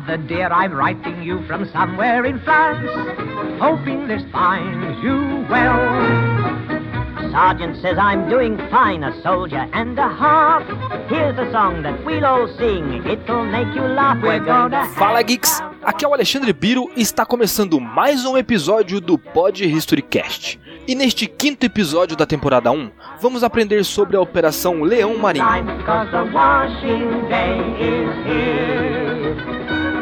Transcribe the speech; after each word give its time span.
Mother 0.00 0.16
dear, 0.16 0.46
I'm 0.46 0.72
writing 0.72 1.22
you 1.22 1.46
from 1.46 1.68
somewhere 1.72 2.24
in 2.24 2.40
France, 2.40 2.88
hoping 3.60 4.08
this 4.08 4.22
finds 4.32 5.02
you 5.04 5.44
well. 5.50 5.78
Sergeant 7.30 7.76
says 7.82 7.98
I'm 7.98 8.28
doing 8.30 8.56
fine, 8.70 9.04
a 9.04 9.12
soldier 9.22 9.68
and 9.74 9.98
a 9.98 10.08
half. 10.08 10.62
Here's 11.10 11.38
a 11.38 11.52
song 11.52 11.82
that 11.82 12.02
we'll 12.04 12.24
all 12.24 12.48
sing, 12.56 13.06
it'll 13.06 13.44
make 13.44 13.74
you 13.74 13.82
laugh. 13.82 14.22
We're 14.22 14.40
gonna 14.40 14.88
Fala 14.94 15.22
Geeks, 15.22 15.60
aqui 15.82 16.06
é 16.06 16.08
o 16.08 16.14
Alexandre 16.14 16.52
Biro 16.54 16.90
e 16.96 17.02
está 17.02 17.26
começando 17.26 17.78
mais 17.78 18.24
um 18.24 18.38
episódio 18.38 19.02
do 19.02 19.18
Pod 19.18 19.62
History 19.62 20.02
Cast. 20.02 20.58
E 20.88 20.94
neste 20.94 21.26
quinto 21.26 21.66
episódio 21.66 22.16
da 22.16 22.24
temporada 22.24 22.70
1, 22.72 22.90
vamos 23.20 23.44
aprender 23.44 23.84
sobre 23.84 24.16
a 24.16 24.20
Operação 24.20 24.82
Leão 24.82 25.18
Marinho. 25.18 25.44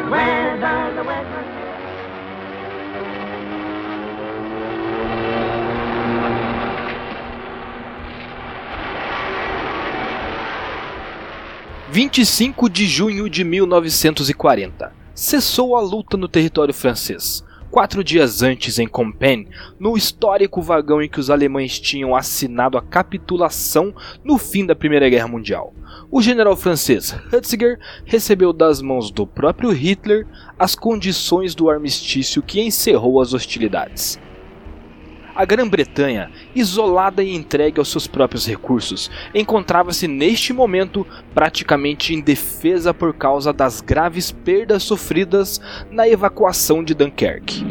Weather, 0.09 0.95
the 0.95 1.03
weather. 1.03 1.45
H 11.91 12.25
25 12.25 12.69
de 12.69 12.87
junho 12.87 13.29
de 13.29 13.43
1940. 13.43 14.91
Cessou 15.13 15.75
a 15.75 15.81
luta 15.81 16.17
no 16.17 16.27
território 16.27 16.73
francês. 16.73 17.43
Quatro 17.71 18.03
dias 18.03 18.41
antes, 18.41 18.79
em 18.79 18.87
Compiègne, 18.87 19.47
no 19.79 19.95
histórico 19.95 20.59
vagão 20.59 21.03
em 21.03 21.07
que 21.07 21.19
os 21.19 21.29
alemães 21.29 21.79
tinham 21.79 22.15
assinado 22.15 22.77
a 22.77 22.81
capitulação 22.81 23.93
no 24.23 24.39
fim 24.39 24.65
da 24.65 24.75
Primeira 24.75 25.07
Guerra 25.07 25.27
Mundial. 25.27 25.71
O 26.09 26.19
general 26.19 26.55
francês 26.55 27.15
Hutziger 27.31 27.79
recebeu 28.05 28.51
das 28.51 28.81
mãos 28.81 29.11
do 29.11 29.27
próprio 29.27 29.69
Hitler 29.69 30.25
as 30.57 30.73
condições 30.73 31.53
do 31.53 31.69
armistício 31.69 32.41
que 32.41 32.59
encerrou 32.59 33.21
as 33.21 33.33
hostilidades. 33.33 34.19
A 35.35 35.45
Grã-Bretanha, 35.45 36.31
isolada 36.55 37.23
e 37.23 37.35
entregue 37.35 37.79
aos 37.79 37.89
seus 37.89 38.07
próprios 38.07 38.45
recursos, 38.45 39.09
encontrava-se 39.33 40.07
neste 40.07 40.51
momento 40.51 41.05
praticamente 41.33 42.13
indefesa 42.13 42.93
por 42.93 43.13
causa 43.13 43.53
das 43.53 43.79
graves 43.79 44.31
perdas 44.31 44.83
sofridas 44.83 45.61
na 45.91 46.07
evacuação 46.07 46.83
de 46.83 46.93
Dunkerque. 46.93 47.63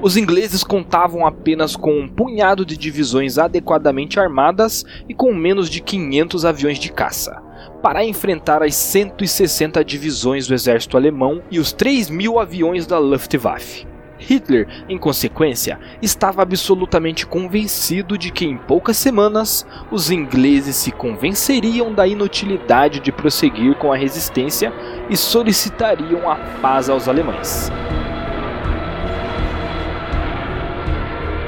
Os 0.00 0.16
ingleses 0.16 0.62
contavam 0.62 1.26
apenas 1.26 1.74
com 1.74 1.98
um 1.98 2.08
punhado 2.08 2.64
de 2.64 2.76
divisões 2.76 3.36
adequadamente 3.36 4.20
armadas 4.20 4.84
e 5.08 5.14
com 5.14 5.34
menos 5.34 5.68
de 5.68 5.80
500 5.80 6.44
aviões 6.44 6.78
de 6.78 6.92
caça, 6.92 7.42
para 7.82 8.04
enfrentar 8.04 8.62
as 8.62 8.76
160 8.76 9.84
divisões 9.84 10.46
do 10.46 10.54
exército 10.54 10.96
alemão 10.96 11.42
e 11.50 11.58
os 11.58 11.72
3 11.72 12.10
mil 12.10 12.38
aviões 12.38 12.86
da 12.86 12.96
Luftwaffe. 12.98 13.87
Hitler, 14.18 14.68
em 14.88 14.98
consequência, 14.98 15.78
estava 16.02 16.42
absolutamente 16.42 17.26
convencido 17.26 18.18
de 18.18 18.30
que 18.30 18.44
em 18.44 18.56
poucas 18.56 18.96
semanas 18.96 19.66
os 19.90 20.10
ingleses 20.10 20.76
se 20.76 20.90
convenceriam 20.90 21.92
da 21.92 22.06
inutilidade 22.06 23.00
de 23.00 23.12
prosseguir 23.12 23.74
com 23.76 23.92
a 23.92 23.96
resistência 23.96 24.72
e 25.08 25.16
solicitariam 25.16 26.30
a 26.30 26.36
paz 26.60 26.88
aos 26.90 27.08
alemães. 27.08 27.70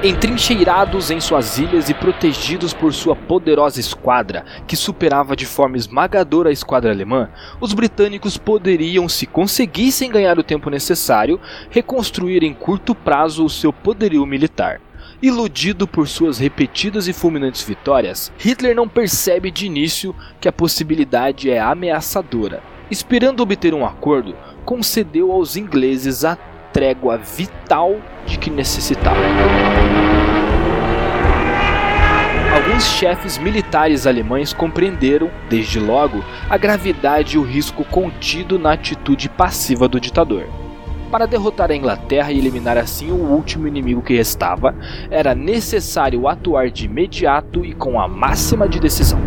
Entrincheirados 0.02 1.10
em 1.10 1.20
suas 1.20 1.58
ilhas 1.58 1.90
e 1.90 1.94
protegidos 1.94 2.72
por 2.72 2.94
sua 2.94 3.14
poderosa 3.14 3.78
esquadra, 3.78 4.46
que 4.66 4.74
superava 4.74 5.36
de 5.36 5.44
forma 5.44 5.76
esmagadora 5.76 6.48
a 6.48 6.52
esquadra 6.52 6.90
alemã, 6.90 7.28
os 7.60 7.74
britânicos 7.74 8.38
poderiam, 8.38 9.10
se 9.10 9.26
conseguissem 9.26 10.10
ganhar 10.10 10.38
o 10.38 10.42
tempo 10.42 10.70
necessário, 10.70 11.38
reconstruir 11.68 12.42
em 12.42 12.54
curto 12.54 12.94
prazo 12.94 13.44
o 13.44 13.50
seu 13.50 13.74
poderio 13.74 14.24
militar. 14.24 14.80
Iludido 15.20 15.86
por 15.86 16.08
suas 16.08 16.38
repetidas 16.38 17.06
e 17.06 17.12
fulminantes 17.12 17.62
vitórias, 17.62 18.32
Hitler 18.38 18.74
não 18.74 18.88
percebe 18.88 19.50
de 19.50 19.66
início 19.66 20.16
que 20.40 20.48
a 20.48 20.52
possibilidade 20.52 21.50
é 21.50 21.60
ameaçadora. 21.60 22.62
Esperando 22.90 23.40
obter 23.40 23.74
um 23.74 23.84
acordo, 23.84 24.34
concedeu 24.64 25.30
aos 25.30 25.56
ingleses 25.56 26.24
a 26.24 26.38
trégua 26.72 27.16
vital 27.18 27.96
de 28.26 28.38
que 28.38 28.50
necessitavam. 28.50 29.22
Alguns 32.54 32.84
chefes 32.84 33.38
militares 33.38 34.06
alemães 34.06 34.52
compreenderam, 34.52 35.30
desde 35.48 35.78
logo, 35.78 36.24
a 36.48 36.56
gravidade 36.56 37.36
e 37.36 37.38
o 37.38 37.42
risco 37.42 37.84
contido 37.84 38.58
na 38.58 38.72
atitude 38.72 39.28
passiva 39.28 39.86
do 39.86 40.00
ditador. 40.00 40.46
Para 41.10 41.26
derrotar 41.26 41.70
a 41.70 41.76
Inglaterra 41.76 42.30
e 42.30 42.38
eliminar 42.38 42.76
assim 42.76 43.10
o 43.10 43.16
último 43.16 43.66
inimigo 43.66 44.02
que 44.02 44.16
restava, 44.16 44.74
era 45.10 45.34
necessário 45.34 46.28
atuar 46.28 46.70
de 46.70 46.86
imediato 46.86 47.64
e 47.64 47.72
com 47.72 48.00
a 48.00 48.06
máxima 48.06 48.68
de 48.68 48.78
decisão. 48.78 49.18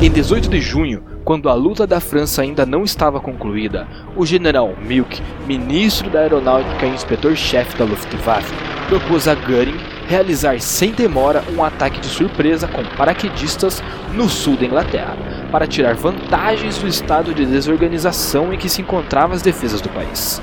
Em 0.00 0.10
18 0.10 0.48
de 0.48 0.60
junho, 0.60 1.15
quando 1.26 1.48
a 1.48 1.54
luta 1.54 1.88
da 1.88 1.98
França 1.98 2.40
ainda 2.40 2.64
não 2.64 2.84
estava 2.84 3.18
concluída, 3.18 3.88
o 4.14 4.24
general 4.24 4.76
Milk, 4.80 5.20
ministro 5.44 6.08
da 6.08 6.20
Aeronáutica 6.20 6.86
e 6.86 6.90
inspetor-chefe 6.90 7.76
da 7.76 7.84
Luftwaffe, 7.84 8.54
propôs 8.88 9.26
a 9.26 9.34
Göring 9.34 9.76
realizar 10.06 10.60
sem 10.60 10.92
demora 10.92 11.42
um 11.56 11.64
ataque 11.64 11.98
de 11.98 12.06
surpresa 12.06 12.68
com 12.68 12.84
paraquedistas 12.96 13.82
no 14.14 14.28
sul 14.28 14.56
da 14.56 14.66
Inglaterra, 14.66 15.16
para 15.50 15.66
tirar 15.66 15.96
vantagens 15.96 16.78
do 16.78 16.86
estado 16.86 17.34
de 17.34 17.44
desorganização 17.44 18.54
em 18.54 18.56
que 18.56 18.68
se 18.68 18.80
encontravam 18.80 19.34
as 19.34 19.42
defesas 19.42 19.80
do 19.80 19.88
país. 19.88 20.40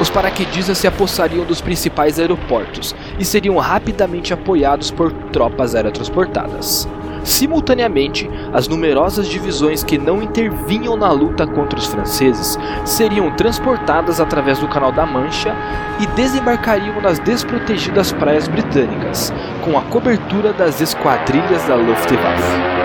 Os 0.00 0.08
paraquedistas 0.08 0.78
se 0.78 0.86
apossariam 0.86 1.44
dos 1.44 1.60
principais 1.60 2.20
aeroportos 2.20 2.94
e 3.18 3.24
seriam 3.24 3.56
rapidamente 3.56 4.32
apoiados 4.32 4.92
por 4.92 5.10
tropas 5.32 5.74
aerotransportadas. 5.74 6.88
Simultaneamente, 7.28 8.28
as 8.54 8.66
numerosas 8.68 9.28
divisões 9.28 9.84
que 9.84 9.98
não 9.98 10.22
intervinham 10.22 10.96
na 10.96 11.12
luta 11.12 11.46
contra 11.46 11.78
os 11.78 11.86
franceses 11.86 12.58
seriam 12.86 13.30
transportadas 13.36 14.18
através 14.18 14.58
do 14.58 14.66
Canal 14.66 14.90
da 14.90 15.04
Mancha 15.04 15.54
e 16.00 16.06
desembarcariam 16.16 17.02
nas 17.02 17.18
desprotegidas 17.18 18.12
praias 18.12 18.48
britânicas, 18.48 19.30
com 19.62 19.76
a 19.76 19.82
cobertura 19.82 20.54
das 20.54 20.80
esquadrilhas 20.80 21.62
da 21.64 21.74
Luftwaffe. 21.74 22.77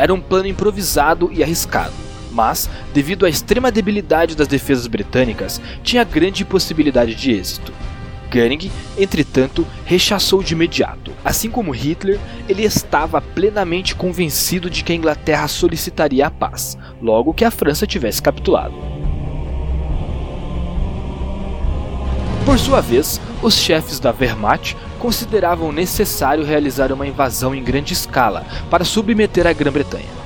Era 0.00 0.14
um 0.14 0.20
plano 0.20 0.46
improvisado 0.46 1.28
e 1.30 1.42
arriscado, 1.42 1.92
mas, 2.32 2.70
devido 2.94 3.26
à 3.26 3.28
extrema 3.28 3.70
debilidade 3.70 4.34
das 4.34 4.48
defesas 4.48 4.86
britânicas, 4.86 5.60
tinha 5.82 6.02
grande 6.04 6.42
possibilidade 6.42 7.14
de 7.14 7.32
êxito. 7.32 7.70
Göring, 8.32 8.70
entretanto, 8.96 9.66
rechaçou 9.84 10.42
de 10.42 10.54
imediato. 10.54 11.12
Assim 11.22 11.50
como 11.50 11.70
Hitler, 11.70 12.18
ele 12.48 12.64
estava 12.64 13.20
plenamente 13.20 13.94
convencido 13.94 14.70
de 14.70 14.82
que 14.82 14.92
a 14.92 14.96
Inglaterra 14.96 15.46
solicitaria 15.46 16.28
a 16.28 16.30
paz, 16.30 16.78
logo 17.02 17.34
que 17.34 17.44
a 17.44 17.50
França 17.50 17.86
tivesse 17.86 18.22
capitulado. 18.22 18.74
Por 22.46 22.58
sua 22.58 22.80
vez, 22.80 23.20
os 23.42 23.54
chefes 23.54 24.00
da 24.00 24.14
Wehrmacht 24.18 24.78
consideravam 25.00 25.72
necessário 25.72 26.44
realizar 26.44 26.92
uma 26.92 27.06
invasão 27.06 27.54
em 27.54 27.64
grande 27.64 27.92
escala 27.92 28.44
para 28.70 28.84
submeter 28.84 29.46
a 29.46 29.52
Grã-Bretanha. 29.52 30.20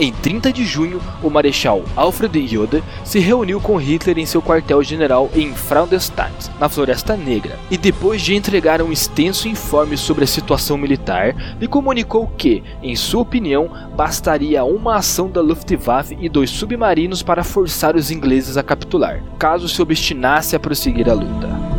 Em 0.00 0.10
30 0.10 0.52
de 0.52 0.64
junho, 0.64 1.00
o 1.22 1.30
Marechal 1.30 1.84
Alfred 1.94 2.48
Jode 2.48 2.82
se 3.04 3.20
reuniu 3.20 3.60
com 3.60 3.76
Hitler 3.76 4.18
em 4.18 4.26
seu 4.26 4.42
quartel-general 4.42 5.30
em 5.34 5.54
Frauenstadt, 5.54 6.50
na 6.58 6.68
Floresta 6.68 7.16
Negra, 7.16 7.56
e 7.70 7.78
depois 7.78 8.20
de 8.20 8.34
entregar 8.34 8.82
um 8.82 8.90
extenso 8.90 9.46
informe 9.46 9.96
sobre 9.96 10.24
a 10.24 10.26
situação 10.26 10.76
militar, 10.76 11.56
lhe 11.60 11.68
comunicou 11.68 12.26
que, 12.26 12.64
em 12.82 12.96
sua 12.96 13.22
opinião, 13.22 13.70
bastaria 13.94 14.64
uma 14.64 14.96
ação 14.96 15.30
da 15.30 15.40
Luftwaffe 15.40 16.18
e 16.20 16.28
dois 16.28 16.50
submarinos 16.50 17.22
para 17.22 17.44
forçar 17.44 17.94
os 17.94 18.10
ingleses 18.10 18.56
a 18.56 18.62
capitular, 18.62 19.22
caso 19.38 19.68
se 19.68 19.80
obstinasse 19.80 20.56
a 20.56 20.60
prosseguir 20.60 21.08
a 21.08 21.14
luta. 21.14 21.71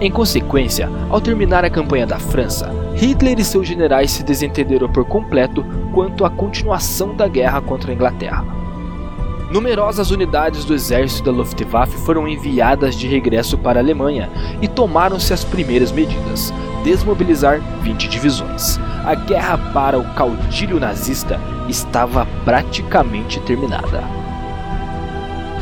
Em 0.00 0.10
consequência, 0.10 0.90
ao 1.08 1.20
terminar 1.20 1.64
a 1.64 1.70
campanha 1.70 2.06
da 2.06 2.18
França, 2.18 2.70
Hitler 2.96 3.38
e 3.38 3.44
seus 3.44 3.66
generais 3.66 4.10
se 4.10 4.24
desentenderam 4.24 4.88
por 4.90 5.04
completo 5.04 5.64
quanto 5.92 6.24
à 6.24 6.30
continuação 6.30 7.14
da 7.14 7.28
guerra 7.28 7.60
contra 7.60 7.90
a 7.90 7.94
Inglaterra. 7.94 8.44
Numerosas 9.52 10.10
unidades 10.10 10.64
do 10.64 10.74
exército 10.74 11.30
da 11.30 11.30
Luftwaffe 11.30 11.96
foram 11.98 12.26
enviadas 12.26 12.96
de 12.96 13.06
regresso 13.06 13.56
para 13.56 13.78
a 13.78 13.82
Alemanha 13.82 14.28
e 14.60 14.66
tomaram-se 14.66 15.32
as 15.32 15.44
primeiras 15.44 15.92
medidas: 15.92 16.52
desmobilizar 16.82 17.60
20 17.82 18.08
divisões. 18.08 18.78
A 19.04 19.14
guerra 19.14 19.56
para 19.72 19.96
o 19.96 20.14
caudilho 20.14 20.80
nazista 20.80 21.38
estava 21.68 22.26
praticamente 22.44 23.38
terminada. 23.40 24.02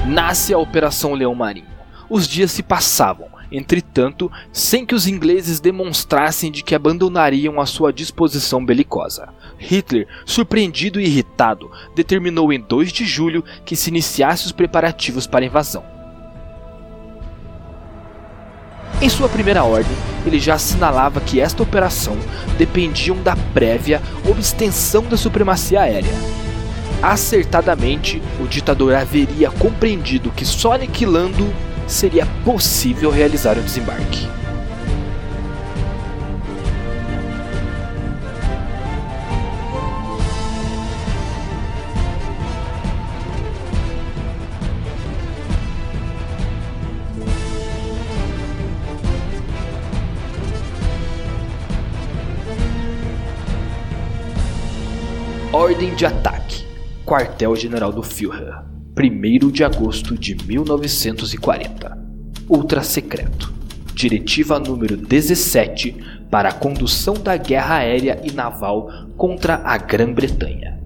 Nasce 0.07 0.55
a 0.55 0.59
Operação 0.59 1.13
Leão 1.13 1.35
Marinho. 1.35 1.67
Os 2.09 2.27
dias 2.27 2.51
se 2.51 2.63
passavam 2.63 3.42
entretanto, 3.53 4.31
sem 4.53 4.85
que 4.87 4.95
os 4.95 5.07
ingleses 5.07 5.61
demonstrassem 5.61 6.51
de 6.51 6.63
que 6.63 6.75
abandonariam 6.75 7.61
a 7.61 7.67
sua 7.67 7.93
disposição 7.93 8.65
belicosa. 8.65 9.29
Hitler, 9.59 10.09
surpreendido 10.25 11.01
e 11.01 11.05
irritado, 11.05 11.71
determinou 11.95 12.53
em 12.53 12.61
2 12.61 12.93
de 12.93 13.05
julho 13.05 13.45
que 13.65 13.77
se 13.77 13.91
iniciasse 13.91 14.47
os 14.47 14.53
preparativos 14.53 15.27
para 15.27 15.45
a 15.45 15.47
invasão. 15.47 15.85
Em 19.01 19.09
sua 19.09 19.29
primeira 19.29 19.65
ordem, 19.65 19.97
ele 20.25 20.39
já 20.39 20.55
assinalava 20.55 21.21
que 21.21 21.41
esta 21.41 21.63
operação 21.63 22.17
dependia 22.57 23.13
da 23.15 23.35
prévia 23.53 24.01
obstenção 24.29 25.03
da 25.03 25.17
supremacia 25.17 25.81
aérea. 25.81 26.15
Acertadamente, 27.03 28.23
o 28.41 28.47
ditador 28.47 28.95
haveria 28.95 29.51
compreendido 29.51 30.31
que 30.31 30.45
só 30.45 30.75
aniquilando 30.75 31.53
seria 31.93 32.27
possível 32.45 33.11
realizar 33.11 33.57
o 33.59 33.63
desembarque. 33.63 34.27
Ordem 55.53 55.95
de 55.95 56.07
ataque. 56.07 56.67
Quartel-General 57.05 57.93
do 57.93 58.03
Führer. 58.03 58.82
1 59.11 59.51
de 59.51 59.65
agosto 59.65 60.17
de 60.17 60.35
1940. 60.35 61.99
Ultra 62.49 62.83
secreto. 62.83 63.53
Diretiva 63.95 64.59
número 64.59 64.97
17 64.97 65.97
para 66.31 66.51
a 66.51 66.53
condução 66.53 67.15
da 67.15 67.37
guerra 67.37 67.77
aérea 67.77 68.21
e 68.23 68.31
naval 68.31 68.91
contra 69.17 69.57
a 69.65 69.77
Grã-Bretanha. 69.77 70.81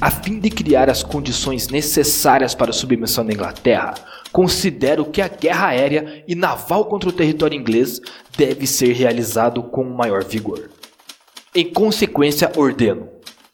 A 0.00 0.10
fim 0.10 0.38
de 0.38 0.50
criar 0.50 0.90
as 0.90 1.02
condições 1.02 1.68
necessárias 1.68 2.54
para 2.54 2.70
a 2.70 2.74
submissão 2.74 3.24
da 3.24 3.32
Inglaterra, 3.32 3.94
considero 4.32 5.04
que 5.04 5.22
a 5.22 5.28
guerra 5.28 5.68
aérea 5.68 6.24
e 6.26 6.34
naval 6.34 6.86
contra 6.86 7.08
o 7.08 7.12
território 7.12 7.58
inglês 7.58 8.00
deve 8.36 8.66
ser 8.66 8.92
realizado 8.92 9.62
com 9.62 9.84
maior 9.84 10.24
vigor. 10.24 10.70
Em 11.54 11.72
consequência, 11.72 12.52
ordeno: 12.56 13.08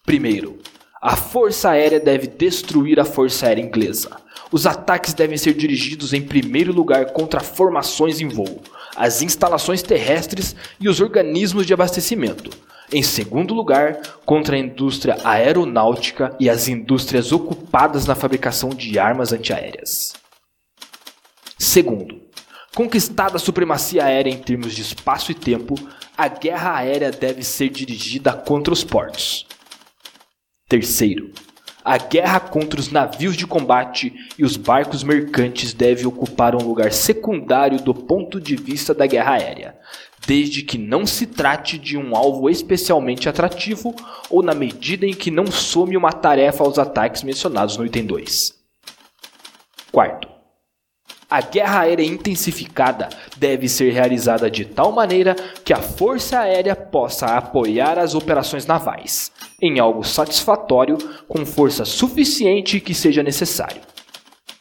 primeiro, 0.05 0.59
a 1.03 1.17
Força 1.17 1.71
Aérea 1.71 1.99
deve 1.99 2.29
destruir 2.29 3.01
a 3.01 3.05
Força 3.05 3.49
Aérea 3.49 3.61
Inglesa. 3.61 4.19
Os 4.53 4.67
ataques 4.67 5.13
devem 5.13 5.37
ser 5.37 5.53
dirigidos 5.53 6.13
em 6.13 6.23
primeiro 6.23 6.73
lugar 6.73 7.07
contra 7.07 7.41
formações 7.41 8.21
em 8.21 8.29
voo, 8.29 8.63
as 8.95 9.21
instalações 9.21 9.83
terrestres 9.83 10.55
e 10.79 10.89
os 10.89 11.01
organismos 11.01 11.67
de 11.67 11.75
abastecimento. 11.75 12.51
Em 12.93 13.03
segundo 13.03 13.53
lugar, 13.53 14.01
contra 14.25 14.55
a 14.55 14.59
indústria 14.61 15.19
aeronáutica 15.25 16.37
e 16.39 16.49
as 16.49 16.69
indústrias 16.69 17.33
ocupadas 17.33 18.07
na 18.07 18.15
fabricação 18.15 18.69
de 18.69 18.97
armas 18.97 19.33
antiaéreas. 19.33 20.13
Segundo, 21.59 22.21
conquistada 22.77 23.37
a 23.37 23.41
supremacia 23.41 24.05
aérea 24.05 24.31
em 24.31 24.39
termos 24.39 24.73
de 24.73 24.83
espaço 24.83 25.33
e 25.33 25.35
tempo, 25.35 25.75
a 26.17 26.29
guerra 26.29 26.77
aérea 26.77 27.11
deve 27.11 27.43
ser 27.43 27.71
dirigida 27.71 28.33
contra 28.33 28.73
os 28.73 28.85
portos. 28.85 29.47
Terceiro, 30.73 31.31
a 31.85 31.99
guerra 31.99 32.41
contra 32.41 32.81
os 32.81 32.91
navios 32.91 33.37
de 33.37 33.47
combate 33.47 34.11
e 34.39 34.43
os 34.43 34.57
barcos 34.57 35.05
mercantes 35.05 35.75
deve 35.75 36.07
ocupar 36.07 36.55
um 36.55 36.67
lugar 36.67 36.91
secundário 36.91 37.79
do 37.79 37.93
ponto 37.93 38.41
de 38.41 38.57
vista 38.57 38.95
da 38.95 39.07
guerra 39.07 39.33
aérea, 39.33 39.77
desde 40.27 40.63
que 40.63 40.79
não 40.79 41.05
se 41.05 41.27
trate 41.27 41.77
de 41.77 41.99
um 41.99 42.17
alvo 42.17 42.49
especialmente 42.49 43.29
atrativo 43.29 43.95
ou 44.31 44.43
na 44.43 44.55
medida 44.55 45.05
em 45.05 45.13
que 45.13 45.31
não 45.31 45.47
some 45.47 45.95
uma 45.95 46.11
tarefa 46.11 46.65
aos 46.65 46.79
ataques 46.79 47.23
mencionados 47.23 47.77
no 47.77 47.85
item 47.85 48.07
2. 48.07 48.55
Quarto, 49.93 50.27
a 51.33 51.41
guerra 51.41 51.81
aérea 51.81 52.05
intensificada 52.05 53.09
deve 53.39 53.67
ser 53.67 53.91
realizada 53.91 54.51
de 54.51 54.67
tal 54.67 54.93
maneira 54.93 55.35
que 55.65 55.73
a 55.73 55.81
Força 55.81 56.41
Aérea 56.41 56.77
possa 56.77 57.25
apoiar 57.25 57.99
as 57.99 58.15
operações 58.15 58.67
navais, 58.67 59.33
em 59.59 59.81
algo 59.81 60.05
satisfatório 60.05 60.99
com 61.27 61.47
força 61.47 61.87
suficiente 61.87 62.79
que 62.81 62.93
seja 62.93 63.23
necessário. 63.23 63.81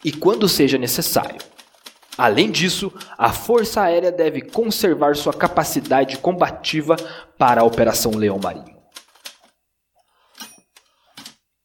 E 0.02 0.14
quando 0.14 0.48
seja 0.48 0.78
necessário. 0.78 1.42
Além 2.18 2.50
disso, 2.50 2.90
a 3.18 3.34
Força 3.34 3.82
Aérea 3.82 4.12
deve 4.12 4.40
conservar 4.40 5.18
sua 5.18 5.34
capacidade 5.34 6.20
combativa 6.20 6.96
para 7.38 7.60
a 7.60 7.66
Operação 7.66 8.14
Leão 8.14 8.40
Marinho. 8.42 8.78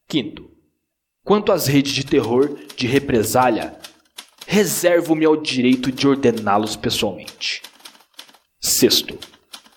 Quinto, 0.05 0.51
quanto 1.23 1.53
às 1.53 1.65
redes 1.65 1.93
de 1.93 2.05
terror 2.05 2.57
de 2.75 2.87
represália, 2.87 3.73
reservo-me 4.47 5.25
ao 5.25 5.35
direito 5.35 5.91
de 5.91 6.07
ordená-los 6.07 6.77
pessoalmente. 6.77 7.61
Sexto, 8.61 9.19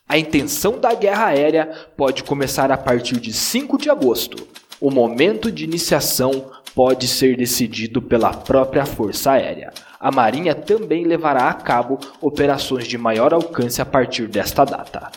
a 0.09 0.17
intenção 0.17 0.79
da 0.79 0.95
guerra 0.95 1.27
aérea 1.27 1.67
pode 1.97 2.23
começar 2.23 2.71
a 2.71 2.79
partir 2.79 3.19
de 3.19 3.33
5 3.33 3.77
de 3.77 3.91
agosto. 3.91 4.47
O 4.81 4.89
momento 4.89 5.51
de 5.51 5.65
iniciação 5.65 6.53
pode 6.73 7.09
ser 7.09 7.37
decidido 7.37 8.01
pela 8.01 8.33
própria 8.33 8.87
Força 8.87 9.33
Aérea. 9.33 9.73
A 9.99 10.13
Marinha 10.13 10.55
também 10.55 11.05
levará 11.05 11.49
a 11.49 11.55
cabo 11.55 11.99
operações 12.21 12.87
de 12.87 12.97
maior 12.97 13.35
alcance 13.35 13.83
a 13.83 13.85
partir 13.85 14.29
desta 14.29 14.65
data. 14.65 15.11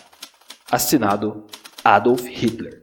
Assinado 0.69 1.45
Adolf 1.83 2.25
Hitler. 2.25 2.82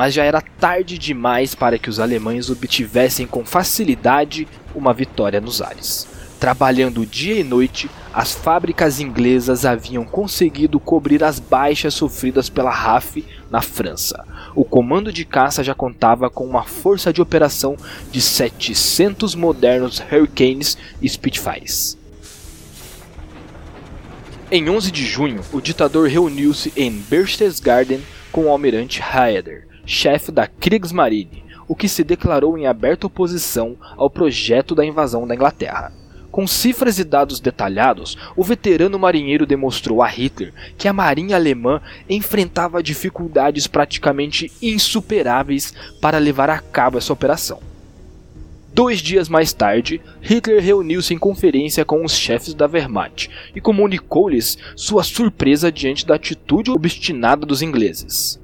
Mas 0.00 0.14
já 0.14 0.24
era 0.24 0.40
tarde 0.40 0.96
demais 0.96 1.54
para 1.54 1.78
que 1.78 1.90
os 1.90 2.00
alemães 2.00 2.48
obtivessem 2.48 3.26
com 3.26 3.44
facilidade 3.44 4.48
uma 4.74 4.94
vitória 4.94 5.42
nos 5.42 5.60
ares. 5.60 6.08
Trabalhando 6.38 7.04
dia 7.04 7.34
e 7.34 7.44
noite, 7.44 7.90
as 8.10 8.32
fábricas 8.32 8.98
inglesas 8.98 9.66
haviam 9.66 10.06
conseguido 10.06 10.80
cobrir 10.80 11.22
as 11.22 11.38
baixas 11.38 11.92
sofridas 11.92 12.48
pela 12.48 12.70
RAF 12.70 13.22
na 13.50 13.60
França. 13.60 14.24
O 14.54 14.64
comando 14.64 15.12
de 15.12 15.26
caça 15.26 15.62
já 15.62 15.74
contava 15.74 16.30
com 16.30 16.46
uma 16.46 16.62
força 16.62 17.12
de 17.12 17.20
operação 17.20 17.76
de 18.10 18.22
700 18.22 19.34
modernos 19.34 20.00
Hurricanes 20.00 20.78
e 21.02 21.06
Spitfires. 21.10 21.98
Em 24.50 24.66
11 24.66 24.90
de 24.90 25.04
junho, 25.04 25.42
o 25.52 25.60
ditador 25.60 26.08
reuniu-se 26.08 26.72
em 26.74 26.90
Berchtesgaden 26.90 28.00
com 28.32 28.46
o 28.46 28.48
almirante 28.48 28.98
Raeder, 28.98 29.68
chefe 29.84 30.30
da 30.32 30.46
Kriegsmarine, 30.46 31.44
o 31.66 31.74
que 31.74 31.88
se 31.88 32.02
declarou 32.02 32.58
em 32.58 32.66
aberta 32.66 33.06
oposição 33.06 33.76
ao 33.96 34.10
projeto 34.10 34.74
da 34.74 34.84
invasão 34.84 35.26
da 35.26 35.34
Inglaterra. 35.34 35.92
Com 36.30 36.46
cifras 36.46 36.98
e 36.98 37.04
dados 37.04 37.40
detalhados, 37.40 38.16
o 38.36 38.44
veterano 38.44 38.98
marinheiro 38.98 39.44
demonstrou 39.44 40.00
a 40.00 40.06
Hitler 40.06 40.52
que 40.78 40.86
a 40.86 40.92
marinha 40.92 41.36
alemã 41.36 41.80
enfrentava 42.08 42.82
dificuldades 42.82 43.66
praticamente 43.66 44.50
insuperáveis 44.62 45.74
para 46.00 46.18
levar 46.18 46.48
a 46.48 46.58
cabo 46.58 46.98
essa 46.98 47.12
operação. 47.12 47.60
Dois 48.72 49.00
dias 49.00 49.28
mais 49.28 49.52
tarde, 49.52 50.00
Hitler 50.22 50.62
reuniu-se 50.62 51.12
em 51.12 51.18
conferência 51.18 51.84
com 51.84 52.04
os 52.04 52.12
chefes 52.12 52.54
da 52.54 52.66
Wehrmacht 52.66 53.28
e 53.54 53.60
comunicou-lhes 53.60 54.56
sua 54.76 55.02
surpresa 55.02 55.72
diante 55.72 56.06
da 56.06 56.14
atitude 56.14 56.70
obstinada 56.70 57.44
dos 57.44 57.62
ingleses. 57.62 58.40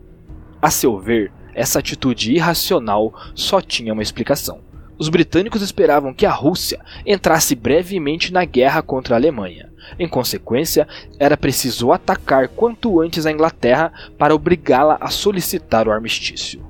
A 0.60 0.70
seu 0.70 0.98
ver, 0.98 1.32
essa 1.54 1.78
atitude 1.78 2.32
irracional 2.32 3.14
só 3.34 3.60
tinha 3.60 3.92
uma 3.92 4.02
explicação. 4.02 4.60
Os 4.98 5.10
britânicos 5.10 5.60
esperavam 5.60 6.14
que 6.14 6.24
a 6.24 6.32
Rússia 6.32 6.80
entrasse 7.04 7.54
brevemente 7.54 8.32
na 8.32 8.44
guerra 8.44 8.80
contra 8.80 9.14
a 9.14 9.18
Alemanha. 9.18 9.70
Em 9.98 10.08
consequência, 10.08 10.88
era 11.18 11.36
preciso 11.36 11.92
atacar 11.92 12.48
quanto 12.48 13.00
antes 13.00 13.26
a 13.26 13.30
Inglaterra 13.30 13.92
para 14.18 14.34
obrigá-la 14.34 14.96
a 15.00 15.10
solicitar 15.10 15.86
o 15.86 15.92
armistício. 15.92 16.64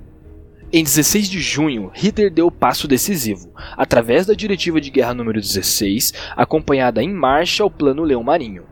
Em 0.73 0.83
16 0.83 1.31
de 1.31 1.41
junho, 1.41 1.93
Hitler 1.95 2.31
deu 2.31 2.49
o 2.49 2.53
passo 2.53 2.89
decisivo, 2.89 3.53
através 3.77 4.27
da 4.27 4.35
Diretiva 4.35 4.81
de 4.81 4.91
Guerra 4.91 5.15
número 5.15 5.41
16, 5.41 6.13
acompanhada 6.37 7.03
em 7.03 7.13
marcha 7.13 7.63
ao 7.63 7.71
Plano 7.71 8.03
Leão 8.03 8.25
Marinho. 8.25 8.65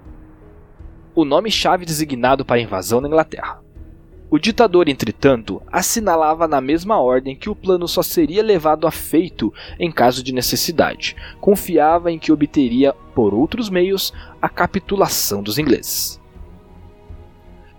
O 1.14 1.24
nome-chave 1.24 1.86
designado 1.86 2.44
para 2.44 2.56
a 2.56 2.60
invasão 2.60 3.00
na 3.00 3.06
Inglaterra. 3.06 3.63
O 4.34 4.38
ditador, 4.40 4.88
entretanto, 4.88 5.62
assinalava 5.70 6.48
na 6.48 6.60
mesma 6.60 7.00
ordem 7.00 7.36
que 7.36 7.48
o 7.48 7.54
plano 7.54 7.86
só 7.86 8.02
seria 8.02 8.42
levado 8.42 8.84
a 8.84 8.90
feito 8.90 9.54
em 9.78 9.92
caso 9.92 10.24
de 10.24 10.32
necessidade. 10.32 11.14
Confiava 11.40 12.10
em 12.10 12.18
que 12.18 12.32
obteria, 12.32 12.92
por 13.14 13.32
outros 13.32 13.70
meios, 13.70 14.12
a 14.42 14.48
capitulação 14.48 15.40
dos 15.40 15.56
ingleses. 15.56 16.20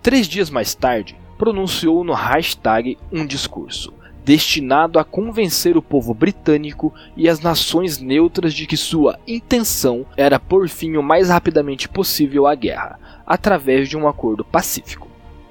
Três 0.02 0.26
dias 0.26 0.48
mais 0.48 0.74
tarde, 0.74 1.14
pronunciou 1.36 2.02
no 2.02 2.14
hashtag 2.14 2.96
um 3.12 3.26
discurso 3.26 3.92
destinado 4.24 4.98
a 4.98 5.04
convencer 5.04 5.76
o 5.76 5.82
povo 5.82 6.14
britânico 6.14 6.90
e 7.18 7.28
as 7.28 7.40
nações 7.40 7.98
neutras 7.98 8.54
de 8.54 8.66
que 8.66 8.78
sua 8.78 9.20
intenção 9.26 10.06
era 10.16 10.40
por 10.40 10.70
fim 10.70 10.96
o 10.96 11.02
mais 11.02 11.28
rapidamente 11.28 11.86
possível 11.86 12.46
à 12.46 12.54
guerra, 12.54 12.98
através 13.26 13.90
de 13.90 13.96
um 13.96 14.08
acordo 14.08 14.42
pacífico. 14.42 15.05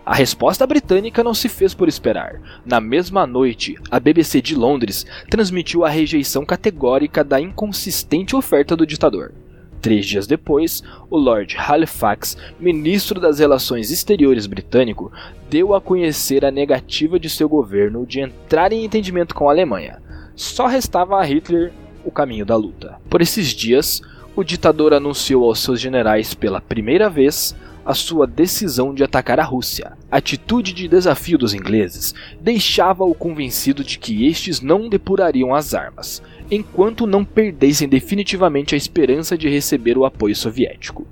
A 0.06 0.14
resposta 0.14 0.68
britânica 0.68 1.24
não 1.24 1.34
se 1.34 1.50
fez 1.50 1.74
por 1.74 1.88
esperar. 1.88 2.40
Na 2.64 2.80
mesma 2.80 3.26
noite, 3.26 3.76
a 3.90 4.00
BBC 4.00 4.40
de 4.40 4.54
Londres 4.54 5.04
transmitiu 5.32 5.84
a 5.84 5.90
rejeição 5.90 6.46
categórica 6.46 7.24
da 7.24 7.42
inconsistente 7.42 8.36
oferta 8.36 8.76
do 8.76 8.86
ditador. 8.86 9.34
Três 9.82 10.06
dias 10.06 10.28
depois, 10.28 10.84
o 11.10 11.18
Lord 11.18 11.58
Halifax, 11.58 12.38
ministro 12.60 13.20
das 13.20 13.40
Relações 13.40 13.90
Exteriores 13.90 14.46
britânico, 14.46 15.12
deu 15.50 15.74
a 15.74 15.82
conhecer 15.82 16.46
a 16.46 16.52
negativa 16.52 17.20
de 17.20 17.28
seu 17.30 17.50
governo 17.50 18.06
de 18.06 18.20
entrar 18.20 18.72
em 18.72 18.86
entendimento 18.86 19.34
com 19.34 19.50
a 19.50 19.52
Alemanha. 19.52 20.00
Só 20.36 20.68
restava 20.68 21.20
a 21.20 21.24
Hitler 21.24 21.74
o 22.04 22.12
caminho 22.12 22.46
da 22.46 22.56
luta. 22.56 23.00
Por 23.10 23.24
esses 23.24 23.48
dias, 23.48 24.04
o 24.36 24.44
ditador 24.44 24.94
anunciou 24.94 25.46
aos 25.46 25.60
seus 25.60 25.82
generais 25.82 26.36
pela 26.36 26.62
primeira 26.62 27.10
vez 27.10 27.56
a 27.86 27.94
sua 27.94 28.25
decisão 28.25 28.94
de 28.94 29.04
atacar 29.04 29.39
a 29.39 29.44
Rússia. 29.44 29.94
A 30.12 30.18
atitude 30.18 30.74
de 30.74 30.88
desafio 30.88 31.38
dos 31.38 31.54
ingleses 31.54 32.15
deixava-o 32.42 33.13
convencido 33.13 33.84
de 33.84 34.00
que 34.00 34.25
estes 34.25 34.60
não 34.60 34.89
depurariam 34.89 35.54
as 35.54 35.74
armas 35.75 36.24
enquanto 36.50 37.06
não 37.06 37.24
perdessem 37.24 37.88
definitivamente 37.88 38.74
a 38.74 38.77
esperança 38.77 39.38
de 39.38 39.48
receber 39.48 39.98
o 39.98 40.06
apoio 40.06 40.36
soviético. 40.36 41.08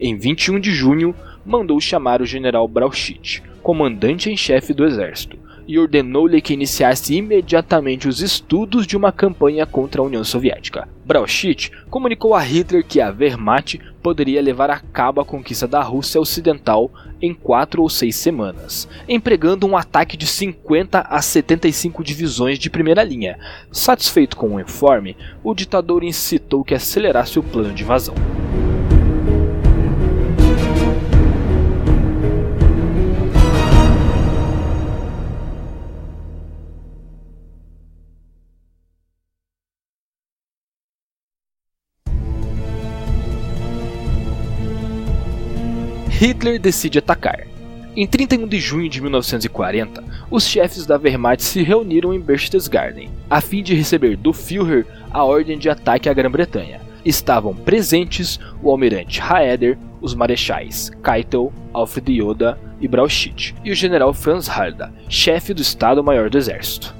Em 0.00 0.16
21 0.16 0.58
de 0.58 0.72
junho, 0.72 1.14
mandou 1.44 1.80
chamar 1.80 2.20
o 2.20 2.26
general 2.26 2.66
Brauchitsch, 2.66 3.40
comandante 3.62 4.30
em 4.30 4.36
chefe 4.36 4.74
do 4.74 4.84
exército, 4.84 5.38
e 5.66 5.78
ordenou-lhe 5.78 6.40
que 6.40 6.52
iniciasse 6.52 7.14
imediatamente 7.14 8.08
os 8.08 8.20
estudos 8.20 8.86
de 8.86 8.96
uma 8.96 9.12
campanha 9.12 9.66
contra 9.66 10.00
a 10.00 10.04
União 10.04 10.24
Soviética. 10.24 10.88
Brauchitsch 11.04 11.70
comunicou 11.90 12.34
a 12.34 12.40
Hitler 12.40 12.84
que 12.84 13.00
a 13.00 13.10
Wehrmacht 13.10 13.80
poderia 14.02 14.42
levar 14.42 14.70
a 14.70 14.78
cabo 14.78 15.20
a 15.20 15.24
conquista 15.24 15.66
da 15.66 15.82
Rússia 15.82 16.20
Ocidental 16.20 16.90
em 17.20 17.32
quatro 17.32 17.82
ou 17.82 17.88
seis 17.88 18.16
semanas, 18.16 18.88
empregando 19.08 19.66
um 19.66 19.76
ataque 19.76 20.16
de 20.16 20.26
50 20.26 21.00
a 21.00 21.22
75 21.22 22.04
divisões 22.04 22.58
de 22.58 22.68
primeira 22.68 23.02
linha. 23.02 23.38
Satisfeito 23.72 24.36
com 24.36 24.54
o 24.54 24.60
informe, 24.60 25.16
o 25.42 25.54
ditador 25.54 26.04
incitou 26.04 26.64
que 26.64 26.74
acelerasse 26.74 27.38
o 27.38 27.42
plano 27.42 27.72
de 27.72 27.82
invasão. 27.82 28.14
Hitler 46.24 46.58
decide 46.58 47.00
atacar. 47.00 47.46
Em 47.94 48.06
31 48.06 48.48
de 48.48 48.58
junho 48.58 48.88
de 48.88 48.98
1940, 48.98 50.02
os 50.30 50.48
chefes 50.48 50.86
da 50.86 50.96
Wehrmacht 50.96 51.42
se 51.42 51.62
reuniram 51.62 52.14
em 52.14 52.18
Berchtesgaden, 52.18 53.10
a 53.28 53.42
fim 53.42 53.62
de 53.62 53.74
receber 53.74 54.16
do 54.16 54.32
Führer 54.32 54.86
a 55.10 55.22
ordem 55.22 55.58
de 55.58 55.68
ataque 55.68 56.08
à 56.08 56.14
Grã-Bretanha. 56.14 56.80
Estavam 57.04 57.54
presentes 57.54 58.40
o 58.62 58.70
almirante 58.70 59.20
Raeder, 59.20 59.76
os 60.00 60.14
marechais 60.14 60.90
Keitel, 61.04 61.52
Alfred 61.74 62.10
Yoda 62.10 62.58
e 62.80 62.88
Brauchitsch, 62.88 63.52
e 63.62 63.70
o 63.70 63.74
general 63.74 64.14
Franz 64.14 64.48
Halder, 64.48 64.88
chefe 65.10 65.52
do 65.52 65.60
Estado-Maior 65.60 66.30
do 66.30 66.38
Exército. 66.38 66.94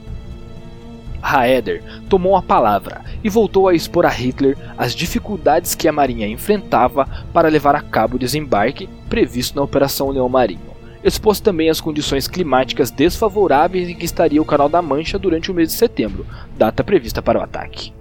Raeder 1.22 1.82
tomou 2.10 2.36
a 2.36 2.42
palavra 2.42 3.00
e 3.24 3.30
voltou 3.30 3.66
a 3.66 3.74
expor 3.74 4.04
a 4.04 4.10
Hitler 4.10 4.54
as 4.76 4.94
dificuldades 4.94 5.74
que 5.74 5.88
a 5.88 5.92
marinha 5.92 6.28
enfrentava 6.28 7.08
para 7.32 7.48
levar 7.48 7.74
a 7.74 7.80
cabo 7.80 8.16
o 8.16 8.18
desembarque 8.18 8.86
previsto 9.08 9.56
na 9.56 9.62
Operação 9.62 10.10
Leão 10.10 10.28
Marinho. 10.28 10.74
Expôs 11.02 11.40
também 11.40 11.70
as 11.70 11.80
condições 11.80 12.28
climáticas 12.28 12.90
desfavoráveis 12.90 13.88
em 13.88 13.94
que 13.94 14.04
estaria 14.04 14.40
o 14.40 14.44
Canal 14.44 14.68
da 14.68 14.82
Mancha 14.82 15.18
durante 15.18 15.50
o 15.50 15.54
mês 15.54 15.68
de 15.68 15.74
setembro, 15.74 16.26
data 16.56 16.84
prevista 16.84 17.22
para 17.22 17.38
o 17.38 17.42
ataque. 17.42 17.92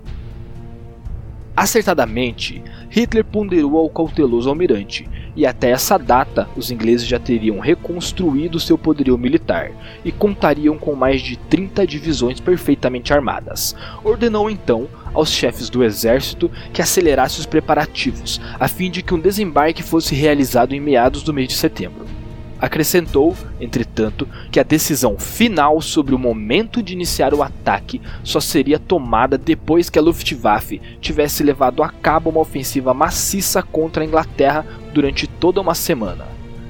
Acertadamente, 1.55 2.63
Hitler 2.89 3.23
ponderou 3.23 3.77
ao 3.77 3.89
cauteloso 3.89 4.49
almirante, 4.49 5.07
e 5.35 5.45
até 5.45 5.71
essa 5.71 5.97
data 5.97 6.47
os 6.55 6.71
ingleses 6.71 7.07
já 7.07 7.19
teriam 7.19 7.59
reconstruído 7.59 8.59
seu 8.59 8.77
poderio 8.77 9.17
militar 9.17 9.71
e 10.03 10.11
contariam 10.11 10.77
com 10.77 10.95
mais 10.95 11.21
de 11.21 11.37
30 11.37 11.85
divisões 11.87 12.39
perfeitamente 12.39 13.13
armadas. 13.13 13.75
Ordenou 14.03 14.49
então 14.49 14.87
aos 15.13 15.31
chefes 15.31 15.69
do 15.69 15.83
exército 15.83 16.49
que 16.71 16.81
acelerasse 16.81 17.39
os 17.39 17.45
preparativos, 17.45 18.41
a 18.59 18.67
fim 18.67 18.89
de 18.89 19.01
que 19.01 19.13
um 19.13 19.19
desembarque 19.19 19.83
fosse 19.83 20.15
realizado 20.15 20.73
em 20.73 20.79
meados 20.79 21.23
do 21.23 21.33
mês 21.33 21.47
de 21.47 21.53
setembro. 21.53 22.12
Acrescentou, 22.63 23.35
entretanto, 23.59 24.25
que 24.49 24.57
a 24.57 24.63
decisão 24.63 25.19
final 25.19 25.81
sobre 25.81 26.15
o 26.15 26.17
momento 26.17 26.81
de 26.81 26.93
iniciar 26.93 27.33
o 27.33 27.43
ataque 27.43 28.01
só 28.23 28.39
seria 28.39 28.79
tomada 28.79 29.37
depois 29.37 29.89
que 29.89 29.99
a 29.99 30.01
Luftwaffe 30.01 30.81
tivesse 31.01 31.43
levado 31.43 31.83
a 31.83 31.89
cabo 31.89 32.29
uma 32.29 32.39
ofensiva 32.39 32.93
maciça 32.93 33.61
contra 33.61 34.01
a 34.01 34.05
Inglaterra 34.05 34.65
durante 34.93 35.27
toda 35.27 35.59
uma 35.59 35.75
semana. 35.75 36.25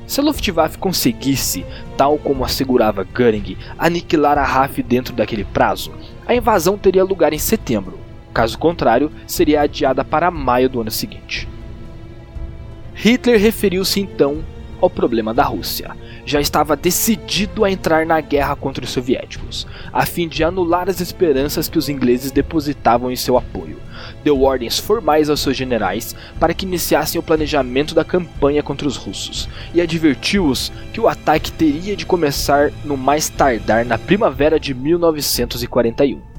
Se 0.07 0.19
a 0.19 0.23
Luftwaffe 0.23 0.79
conseguisse, 0.79 1.63
tal 1.95 2.17
como 2.17 2.43
assegurava 2.43 3.05
Göring, 3.15 3.55
aniquilar 3.77 4.39
a 4.39 4.43
RAF 4.43 4.81
dentro 4.81 5.13
daquele 5.13 5.43
prazo, 5.43 5.91
a 6.25 6.33
invasão 6.33 6.75
teria 6.75 7.03
lugar 7.03 7.33
em 7.33 7.38
setembro. 7.38 8.00
Caso 8.33 8.57
contrário, 8.57 9.12
seria 9.27 9.62
adiada 9.62 10.03
para 10.03 10.31
maio 10.31 10.67
do 10.67 10.81
ano 10.81 10.89
seguinte. 10.89 11.47
Hitler 12.95 13.39
referiu-se 13.39 14.00
então 14.00 14.43
ao 14.84 14.90
problema 14.90 15.34
da 15.34 15.44
Rússia. 15.44 15.96
Já 16.25 16.42
estava 16.42 16.75
decidido 16.75 17.63
a 17.63 17.72
entrar 17.72 18.06
na 18.06 18.20
guerra 18.20 18.54
contra 18.56 18.84
os 18.84 18.92
soviéticos, 18.92 19.66
a 19.94 20.06
fim 20.06 20.28
de 20.28 20.44
anular 20.44 20.90
as 20.90 21.00
esperanças 21.00 21.70
que 21.70 21.78
os 21.78 21.88
ingleses 21.88 22.32
depositavam 22.32 23.10
em 23.10 23.16
seu 23.16 23.38
apoio. 23.38 23.82
Deu 24.24 24.42
ordens 24.42 24.78
formais 24.78 25.30
aos 25.30 25.40
seus 25.40 25.56
generais 25.56 26.13
para 26.38 26.54
que 26.54 26.66
iniciassem 26.66 27.18
o 27.18 27.24
planejamento 27.24 27.96
da 27.96 28.04
campanha 28.04 28.62
contra 28.62 28.88
os 28.88 28.98
russos 28.98 29.48
e 29.74 29.80
advertiu-os 29.80 30.72
que 30.92 31.00
o 31.00 31.08
ataque 31.08 31.52
teria 31.52 31.96
de 31.96 32.06
começar 32.06 32.72
no 32.84 32.98
mais 32.98 33.30
tardar 33.30 33.86
na 33.86 33.98
primavera 33.98 34.60
de 34.60 34.74
1941 34.74 36.34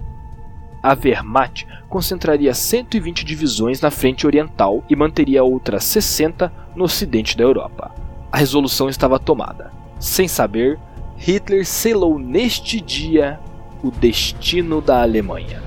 a 0.83 0.95
Wehrmacht 0.95 1.67
concentraria 1.89 2.53
120 2.53 3.25
divisões 3.25 3.81
na 3.81 3.91
frente 3.91 4.27
oriental 4.27 4.85
e 4.87 4.95
manteria 4.95 5.43
outras 5.43 5.83
60 5.85 6.53
no 6.77 6.85
ocidente 6.85 7.39
da 7.39 7.43
Europa 7.43 8.04
a 8.35 8.37
resolução 8.37 8.89
estava 8.89 9.17
tomada. 9.17 9.71
Sem 10.01 10.27
saber, 10.27 10.77
Hitler 11.17 11.65
selou 11.65 12.19
neste 12.19 12.81
dia 12.81 13.39
o 13.81 13.93
destino 13.93 14.81
da 14.81 15.03
Alemanha. 15.03 15.63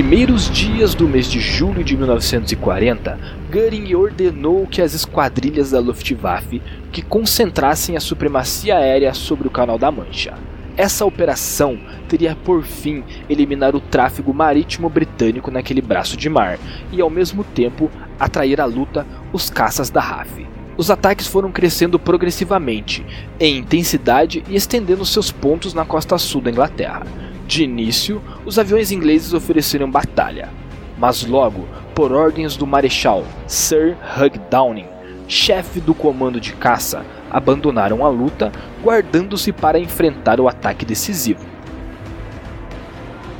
Primeiros 0.00 0.48
dias 0.48 0.94
do 0.94 1.06
mês 1.06 1.30
de 1.30 1.38
julho 1.38 1.84
de 1.84 1.94
1940, 1.94 3.18
Göring 3.52 3.94
ordenou 3.94 4.66
que 4.66 4.80
as 4.80 4.94
esquadrilhas 4.94 5.72
da 5.72 5.78
Luftwaffe 5.78 6.62
que 6.90 7.02
concentrassem 7.02 7.98
a 7.98 8.00
supremacia 8.00 8.78
aérea 8.78 9.12
sobre 9.12 9.46
o 9.46 9.50
Canal 9.50 9.78
da 9.78 9.92
Mancha. 9.92 10.38
Essa 10.74 11.04
operação 11.04 11.78
teria 12.08 12.34
por 12.34 12.62
fim 12.62 13.04
eliminar 13.28 13.76
o 13.76 13.80
tráfego 13.80 14.32
marítimo 14.32 14.88
britânico 14.88 15.50
naquele 15.50 15.82
braço 15.82 16.16
de 16.16 16.30
mar 16.30 16.58
e 16.90 16.98
ao 17.02 17.10
mesmo 17.10 17.44
tempo 17.44 17.90
atrair 18.18 18.58
à 18.58 18.64
luta 18.64 19.06
os 19.34 19.50
caças 19.50 19.90
da 19.90 20.00
RAF. 20.00 20.46
Os 20.78 20.90
ataques 20.90 21.26
foram 21.26 21.52
crescendo 21.52 21.98
progressivamente, 21.98 23.04
em 23.38 23.58
intensidade 23.58 24.42
e 24.48 24.56
estendendo 24.56 25.04
seus 25.04 25.30
pontos 25.30 25.74
na 25.74 25.84
costa 25.84 26.16
sul 26.16 26.40
da 26.40 26.50
Inglaterra. 26.50 27.02
De 27.50 27.64
início, 27.64 28.22
os 28.46 28.60
aviões 28.60 28.92
ingleses 28.92 29.34
ofereceram 29.34 29.90
batalha, 29.90 30.50
mas 30.96 31.26
logo, 31.26 31.66
por 31.96 32.12
ordens 32.12 32.56
do 32.56 32.64
Marechal 32.64 33.24
Sir 33.48 33.96
Hugh 34.16 34.40
Downing, 34.48 34.86
chefe 35.26 35.80
do 35.80 35.92
comando 35.92 36.40
de 36.40 36.52
caça, 36.52 37.04
abandonaram 37.28 38.04
a 38.04 38.08
luta, 38.08 38.52
guardando-se 38.80 39.50
para 39.50 39.80
enfrentar 39.80 40.38
o 40.38 40.46
ataque 40.46 40.84
decisivo. 40.84 41.44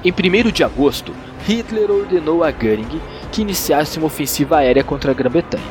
Em 0.05 0.11
1 0.11 0.51
de 0.51 0.65
agosto, 0.65 1.15
Hitler 1.47 1.89
ordenou 1.89 2.43
a 2.43 2.51
Göring 2.51 3.01
que 3.31 3.43
iniciasse 3.43 3.99
uma 3.99 4.09
ofensiva 4.09 4.57
aérea 4.57 4.83
contra 4.83 5.13
a 5.13 5.15
Grã-Bretanha. 5.15 5.63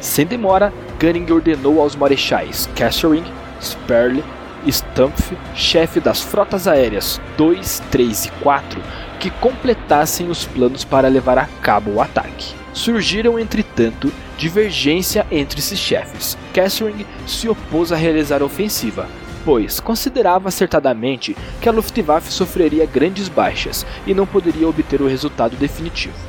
Sem 0.00 0.24
demora, 0.24 0.72
Göring 1.02 1.28
ordenou 1.32 1.80
aos 1.80 1.96
marechais 1.96 2.70
Kesselring, 2.76 3.24
Sperle 3.60 4.22
e 4.22 4.37
Stumpf, 4.66 5.32
chefe 5.54 6.00
das 6.00 6.20
frotas 6.20 6.66
aéreas 6.66 7.20
2, 7.36 7.82
3 7.90 8.26
e 8.26 8.30
4, 8.42 8.82
que 9.20 9.30
completassem 9.30 10.28
os 10.28 10.44
planos 10.44 10.84
para 10.84 11.08
levar 11.08 11.38
a 11.38 11.46
cabo 11.62 11.92
o 11.92 12.00
ataque. 12.00 12.54
Surgiram, 12.72 13.38
entretanto, 13.38 14.12
divergência 14.36 15.26
entre 15.30 15.58
esses 15.58 15.78
chefes. 15.78 16.38
Kesselring 16.52 17.04
se 17.26 17.48
opôs 17.48 17.90
a 17.90 17.96
realizar 17.96 18.42
a 18.42 18.44
ofensiva, 18.44 19.08
pois 19.44 19.80
considerava 19.80 20.48
acertadamente 20.48 21.36
que 21.60 21.68
a 21.68 21.72
Luftwaffe 21.72 22.32
sofreria 22.32 22.86
grandes 22.86 23.28
baixas 23.28 23.86
e 24.06 24.14
não 24.14 24.26
poderia 24.26 24.68
obter 24.68 25.00
o 25.00 25.08
resultado 25.08 25.56
definitivo. 25.56 26.27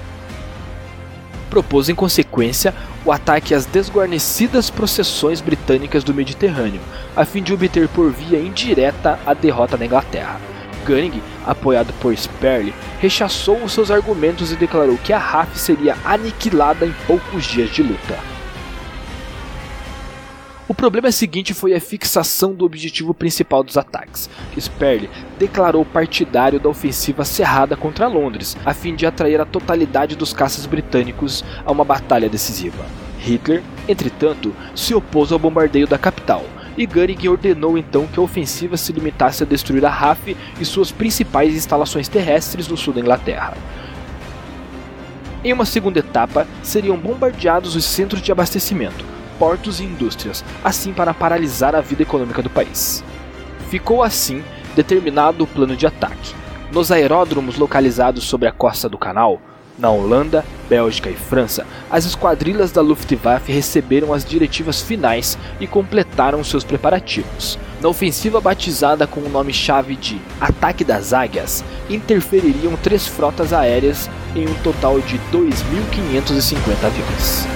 Propôs 1.49 1.89
em 1.89 1.95
consequência 1.95 2.73
o 3.03 3.11
ataque 3.11 3.53
às 3.53 3.65
desguarnecidas 3.65 4.69
processões 4.69 5.41
britânicas 5.41 6.03
do 6.03 6.13
Mediterrâneo, 6.13 6.81
a 7.15 7.25
fim 7.25 7.41
de 7.41 7.53
obter 7.53 7.87
por 7.87 8.11
via 8.11 8.39
indireta 8.39 9.19
a 9.25 9.33
derrota 9.33 9.75
da 9.75 9.85
Inglaterra. 9.85 10.39
Gunning, 10.85 11.21
apoiado 11.45 11.93
por 12.01 12.15
Sperle, 12.15 12.73
rechaçou 12.99 13.63
os 13.63 13.71
seus 13.71 13.91
argumentos 13.91 14.51
e 14.51 14.55
declarou 14.55 14.97
que 14.97 15.13
a 15.13 15.17
RAF 15.17 15.57
seria 15.57 15.95
aniquilada 16.03 16.85
em 16.85 16.93
poucos 17.05 17.45
dias 17.45 17.69
de 17.69 17.83
luta. 17.83 18.38
O 20.69 20.73
problema 20.75 21.11
seguinte 21.11 21.51
foi 21.51 21.73
a 21.73 21.81
fixação 21.81 22.53
do 22.53 22.63
objetivo 22.63 23.11
principal 23.11 23.63
dos 23.63 23.75
ataques. 23.75 24.29
Sperle 24.55 25.09
declarou 25.39 25.83
partidário 25.83 26.59
da 26.59 26.69
ofensiva 26.69 27.25
cerrada 27.25 27.75
contra 27.75 28.07
Londres, 28.07 28.55
a 28.63 28.71
fim 28.71 28.93
de 28.93 29.03
atrair 29.07 29.41
a 29.41 29.45
totalidade 29.45 30.15
dos 30.15 30.31
caças 30.31 30.67
britânicos 30.67 31.43
a 31.65 31.71
uma 31.71 31.83
batalha 31.83 32.29
decisiva. 32.29 32.85
Hitler, 33.17 33.63
entretanto, 33.87 34.53
se 34.75 34.93
opôs 34.93 35.31
ao 35.31 35.39
bombardeio 35.39 35.87
da 35.87 35.97
capital, 35.97 36.45
e 36.77 36.85
Göring 36.85 37.27
ordenou 37.27 37.75
então 37.75 38.05
que 38.05 38.19
a 38.19 38.23
ofensiva 38.23 38.77
se 38.77 38.93
limitasse 38.93 39.41
a 39.41 39.47
destruir 39.47 39.83
a 39.83 39.89
RAF 39.89 40.37
e 40.61 40.65
suas 40.65 40.91
principais 40.91 41.55
instalações 41.55 42.07
terrestres 42.07 42.67
no 42.67 42.77
sul 42.77 42.93
da 42.93 43.01
Inglaterra. 43.01 43.57
Em 45.43 45.51
uma 45.51 45.65
segunda 45.65 45.97
etapa, 45.97 46.45
seriam 46.61 46.95
bombardeados 46.95 47.75
os 47.75 47.85
centros 47.85 48.21
de 48.21 48.31
abastecimento, 48.31 49.03
portos 49.39 49.79
e 49.79 49.85
indústrias, 49.85 50.43
assim 50.63 50.93
para 50.93 51.13
paralisar 51.13 51.73
a 51.73 51.81
vida 51.81 52.03
econômica 52.03 52.43
do 52.43 52.49
país. 52.49 53.03
Ficou 53.69 54.03
assim 54.03 54.43
determinado 54.75 55.43
o 55.43 55.47
plano 55.47 55.75
de 55.75 55.87
ataque. 55.87 56.35
Nos 56.71 56.91
aeródromos 56.91 57.57
localizados 57.57 58.25
sobre 58.25 58.47
a 58.47 58.51
costa 58.51 58.87
do 58.87 58.97
canal, 58.97 59.41
na 59.79 59.89
Holanda, 59.89 60.45
Bélgica 60.67 61.09
e 61.09 61.15
França, 61.15 61.65
as 61.89 62.05
esquadrilhas 62.05 62.71
da 62.71 62.81
Luftwaffe 62.81 63.51
receberam 63.51 64.13
as 64.13 64.25
diretivas 64.25 64.81
finais 64.81 65.37
e 65.59 65.65
completaram 65.65 66.43
seus 66.43 66.63
preparativos. 66.63 67.57
Na 67.81 67.87
ofensiva 67.87 68.41
batizada 68.41 69.07
com 69.07 69.21
o 69.21 69.29
nome-chave 69.29 69.95
de 69.95 70.19
Ataque 70.39 70.83
das 70.83 71.13
Águias, 71.13 71.63
interfeririam 71.89 72.75
três 72.75 73.07
frotas 73.07 73.53
aéreas 73.53 74.09
em 74.35 74.47
um 74.47 74.53
total 74.55 74.99
de 74.99 75.17
2.550 75.31 76.83
aviões. 76.83 77.47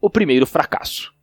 O 0.00 0.10
primeiro 0.10 0.46
fracasso. 0.46 1.16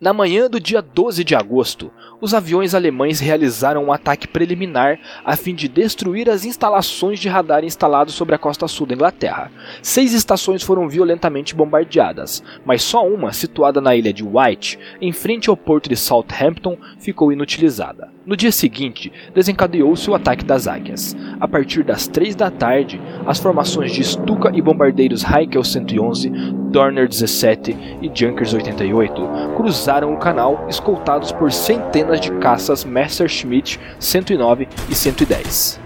Na 0.00 0.14
manhã 0.14 0.48
do 0.48 0.58
dia 0.58 0.80
12 0.80 1.22
de 1.24 1.34
agosto, 1.34 1.92
os 2.22 2.32
aviões 2.32 2.74
alemães 2.74 3.20
realizaram 3.20 3.84
um 3.84 3.92
ataque 3.92 4.26
preliminar 4.26 4.98
a 5.24 5.36
fim 5.36 5.54
de 5.54 5.68
destruir 5.68 6.30
as 6.30 6.46
instalações 6.46 7.18
de 7.18 7.28
radar 7.28 7.64
instalados 7.64 8.14
sobre 8.14 8.34
a 8.34 8.38
costa 8.38 8.66
sul 8.66 8.86
da 8.86 8.94
Inglaterra. 8.94 9.52
Seis 9.82 10.14
estações 10.14 10.62
foram 10.62 10.88
violentamente 10.88 11.54
bombardeadas, 11.54 12.42
mas 12.64 12.82
só 12.82 13.06
uma, 13.06 13.32
situada 13.32 13.78
na 13.80 13.94
ilha 13.94 14.12
de 14.12 14.24
White, 14.24 14.78
em 15.02 15.12
frente 15.12 15.50
ao 15.50 15.56
porto 15.56 15.90
de 15.90 15.96
Southampton, 15.96 16.78
ficou 16.98 17.30
inutilizada. 17.30 18.10
No 18.26 18.36
dia 18.36 18.52
seguinte, 18.52 19.10
desencadeou-se 19.34 20.10
o 20.10 20.14
ataque 20.14 20.44
das 20.44 20.68
águias. 20.68 21.16
A 21.40 21.48
partir 21.48 21.82
das 21.82 22.06
3 22.06 22.34
da 22.34 22.50
tarde, 22.50 23.00
as 23.26 23.38
formações 23.38 23.92
de 23.92 24.04
Stuka 24.04 24.50
e 24.54 24.60
bombardeiros 24.60 25.24
Heikel 25.24 25.64
111, 25.64 26.28
Dorner 26.70 27.08
17 27.08 27.74
e 28.02 28.10
Junkers 28.12 28.52
88 28.52 29.22
cruzaram 29.56 30.12
o 30.12 30.18
canal 30.18 30.66
escoltados 30.68 31.32
por 31.32 31.50
centenas 31.50 32.20
de 32.20 32.30
caças 32.32 32.84
Messerschmitt 32.84 33.80
109 33.98 34.68
e 34.88 34.94
110 34.94 35.80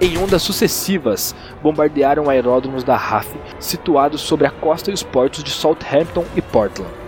em 0.00 0.18
ondas 0.18 0.42
sucessivas, 0.42 1.34
bombardearam 1.62 2.28
aeródromos 2.28 2.82
da 2.82 2.96
RAF 2.96 3.28
situados 3.60 4.20
sobre 4.20 4.46
a 4.46 4.50
costa 4.50 4.90
e 4.90 4.94
os 4.94 5.02
portos 5.02 5.42
de 5.42 5.50
Southampton 5.50 6.24
e 6.36 6.42
Portland. 6.42 7.03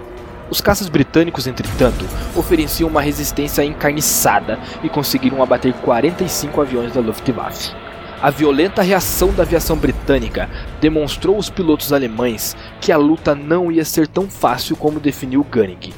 Os 0.48 0.60
caças 0.60 0.88
britânicos, 0.88 1.46
entretanto, 1.46 2.04
ofereciam 2.36 2.88
uma 2.88 3.00
resistência 3.00 3.64
encarniçada 3.64 4.58
e 4.82 4.88
conseguiram 4.88 5.42
abater 5.42 5.72
45 5.74 6.60
aviões 6.60 6.92
da 6.92 7.00
Luftwaffe. 7.00 7.74
A 8.22 8.30
violenta 8.30 8.80
reação 8.80 9.32
da 9.32 9.42
aviação 9.42 9.76
britânica 9.76 10.48
demonstrou 10.80 11.36
aos 11.36 11.50
pilotos 11.50 11.92
alemães 11.92 12.56
que 12.80 12.92
a 12.92 12.96
luta 12.96 13.34
não 13.34 13.70
ia 13.70 13.84
ser 13.84 14.06
tão 14.06 14.30
fácil 14.30 14.76
como 14.76 15.00
definiu 15.00 15.44
Göring. 15.52 15.92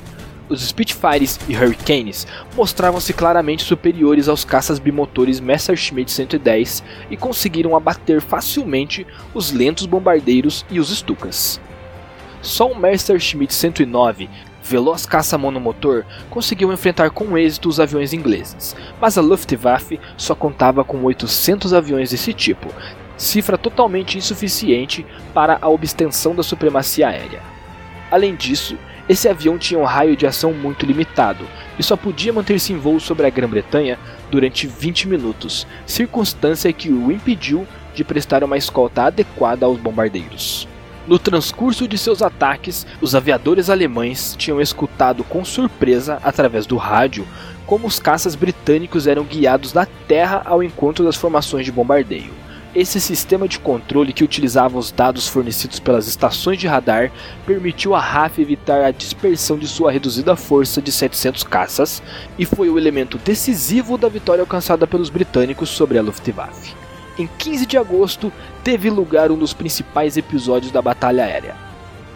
Os 0.48 0.66
Spitfires 0.66 1.38
e 1.46 1.54
Hurricanes 1.54 2.26
mostravam-se 2.56 3.12
claramente 3.12 3.62
superiores 3.62 4.28
aos 4.28 4.46
caças 4.46 4.78
bimotores 4.78 5.40
Messerschmitt 5.40 6.11
110 6.11 6.82
e 7.11 7.18
conseguiram 7.18 7.76
abater 7.76 8.22
facilmente 8.22 9.06
os 9.34 9.52
lentos 9.52 9.84
bombardeiros 9.84 10.64
e 10.70 10.80
os 10.80 10.88
Stukas. 10.88 11.61
Só 12.40 12.70
o 12.70 12.79
Messerschmitt 12.79 13.53
109, 13.53 14.29
veloz 14.62 15.07
caça 15.07 15.37
monomotor, 15.37 16.05
conseguiu 16.31 16.72
enfrentar 16.72 17.11
com 17.11 17.37
êxito 17.37 17.68
os 17.68 17.81
aviões 17.81 18.12
ingleses, 18.12 18.77
mas 19.01 19.18
a 19.18 19.20
Luftwaffe 19.20 19.98
só 20.16 20.35
contava 20.35 20.85
com 20.85 21.03
800 21.03 21.72
aviões 21.72 22.11
desse 22.11 22.33
tipo, 22.33 22.68
cifra 23.16 23.59
totalmente 23.59 24.16
insuficiente 24.16 25.05
para 25.35 25.59
a 25.61 25.68
obtenção 25.68 26.35
da 26.35 26.42
supremacia 26.42 27.09
aérea. 27.09 27.42
Além 28.11 28.37
disso, 28.37 28.79
esse 29.09 29.29
avião 29.29 29.59
tinha 29.59 29.81
um 29.81 29.85
raio 29.85 30.14
de 30.14 30.27
ação 30.27 30.53
muito 30.53 30.85
limitado 30.85 31.44
e 31.79 31.83
só 31.83 31.96
podia 31.96 32.33
manter-se 32.33 32.72
em 32.72 32.79
voo 32.79 33.01
sobre 33.01 33.27
a 33.27 33.31
Grã-Bretanha 33.31 33.98
durante 34.31 34.66
20 34.66 35.09
minutos, 35.09 35.66
circunstância 35.87 36.72
que 36.72 36.90
o 36.90 37.11
impediu 37.11 37.66
de 37.94 38.05
prestar 38.05 38.44
uma 38.44 38.57
escolta 38.57 39.05
adequada 39.05 39.64
aos 39.64 39.79
bombardeiros. 39.79 40.68
No 41.09 41.18
transcurso 41.18 41.88
de 41.88 41.97
seus 41.97 42.21
ataques, 42.21 42.87
os 43.01 43.14
aviadores 43.14 43.71
alemães 43.71 44.35
tinham 44.37 44.61
escutado 44.61 45.25
com 45.25 45.42
surpresa, 45.42 46.21
através 46.23 46.66
do 46.66 46.77
rádio, 46.77 47.27
como 47.64 47.87
os 47.87 47.99
caças 47.99 48.35
britânicos 48.35 49.07
eram 49.07 49.25
guiados 49.25 49.73
da 49.73 49.87
terra 49.87 50.42
ao 50.44 50.62
encontro 50.62 51.03
das 51.03 51.16
formações 51.16 51.64
de 51.64 51.73
bombardeio. 51.73 52.31
Esse 52.75 53.01
sistema 53.01 53.49
de 53.49 53.59
controle 53.59 54.12
que 54.12 54.23
utilizava 54.23 54.77
os 54.77 54.92
dados 54.92 55.27
fornecidos 55.27 55.81
pelas 55.81 56.07
estações 56.07 56.59
de 56.59 56.66
radar 56.66 57.11
permitiu 57.47 57.94
a 57.94 58.01
RAF 58.01 58.38
evitar 58.38 58.85
a 58.85 58.90
dispersão 58.90 59.57
de 59.57 59.66
sua 59.66 59.90
reduzida 59.90 60.37
força 60.37 60.83
de 60.83 60.92
700 60.92 61.42
caças 61.42 62.03
e 62.38 62.44
foi 62.44 62.68
o 62.68 62.77
elemento 62.77 63.16
decisivo 63.16 63.97
da 63.97 64.11
vitória 64.11 64.42
alcançada 64.42 64.87
pelos 64.87 65.09
britânicos 65.09 65.71
sobre 65.71 65.97
a 65.97 66.03
Luftwaffe 66.03 66.88
em 67.18 67.28
15 67.38 67.66
de 67.66 67.76
agosto 67.76 68.33
teve 68.62 68.88
lugar 68.88 69.31
um 69.31 69.37
dos 69.37 69.52
principais 69.52 70.16
episódios 70.16 70.70
da 70.70 70.81
batalha 70.81 71.24
aérea. 71.24 71.57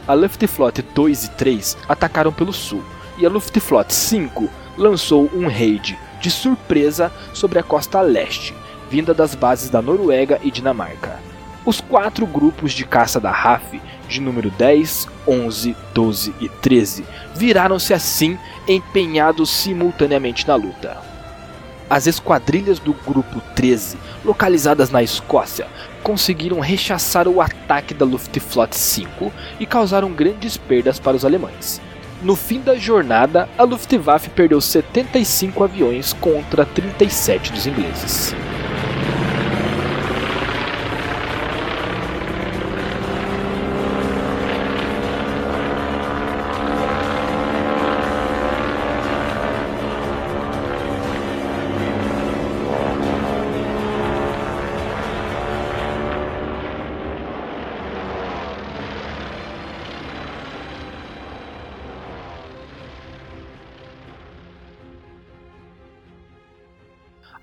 A 0.07 0.15
Luftflotte 0.15 0.83
2 0.83 1.25
e 1.25 1.31
3 1.31 1.77
atacaram 1.88 2.33
pelo 2.33 2.53
sul, 2.53 2.83
e 3.19 3.27
a 3.27 3.29
Luftflotte 3.29 3.95
5 3.95 4.49
lançou 4.77 5.31
um 5.35 5.49
raid 5.49 5.99
de 6.21 6.31
surpresa 6.31 7.12
sobre 7.35 7.59
a 7.59 7.62
costa 7.62 8.01
leste, 8.01 8.55
vinda 8.91 9.12
das 9.12 9.35
bases 9.35 9.71
da 9.71 9.83
Noruega 9.83 10.41
e 10.43 10.51
Dinamarca. 10.51 11.19
Os 11.65 11.81
quatro 11.81 12.27
grupos 12.27 12.73
de 12.73 12.85
caça 12.85 13.21
da 13.21 13.31
RAF, 13.31 13.81
de 14.09 14.21
número 14.21 14.51
10, 14.51 15.09
11, 15.27 15.77
12 15.95 16.35
e 16.41 16.49
13, 16.49 17.05
viraram-se 17.35 17.95
assim 17.95 18.37
empenhados 18.67 19.51
simultaneamente 19.51 20.47
na 20.47 20.57
luta. 20.57 21.12
As 21.93 22.07
esquadrilhas 22.07 22.79
do 22.79 22.95
grupo 22.95 23.43
13, 23.55 23.99
localizadas 24.25 24.91
na 24.91 25.03
Escócia, 25.03 25.67
conseguiram 26.03 26.59
rechaçar 26.59 27.29
o 27.29 27.39
ataque 27.39 27.93
da 27.93 28.07
Luftflotte 28.07 28.79
5 28.79 29.31
e 29.61 29.67
causaram 29.67 30.11
grandes 30.11 30.57
perdas 30.57 30.99
para 30.99 31.19
os 31.19 31.23
alemães. 31.23 31.83
No 32.23 32.35
fim 32.35 32.63
da 32.63 32.77
jornada, 32.77 33.47
a 33.59 33.63
Luftwaffe 33.65 34.31
perdeu 34.31 34.59
75 34.59 35.65
aviões 35.65 36.15
contra 36.15 36.65
37 36.65 37.53
dos 37.53 37.67
ingleses. 37.67 38.35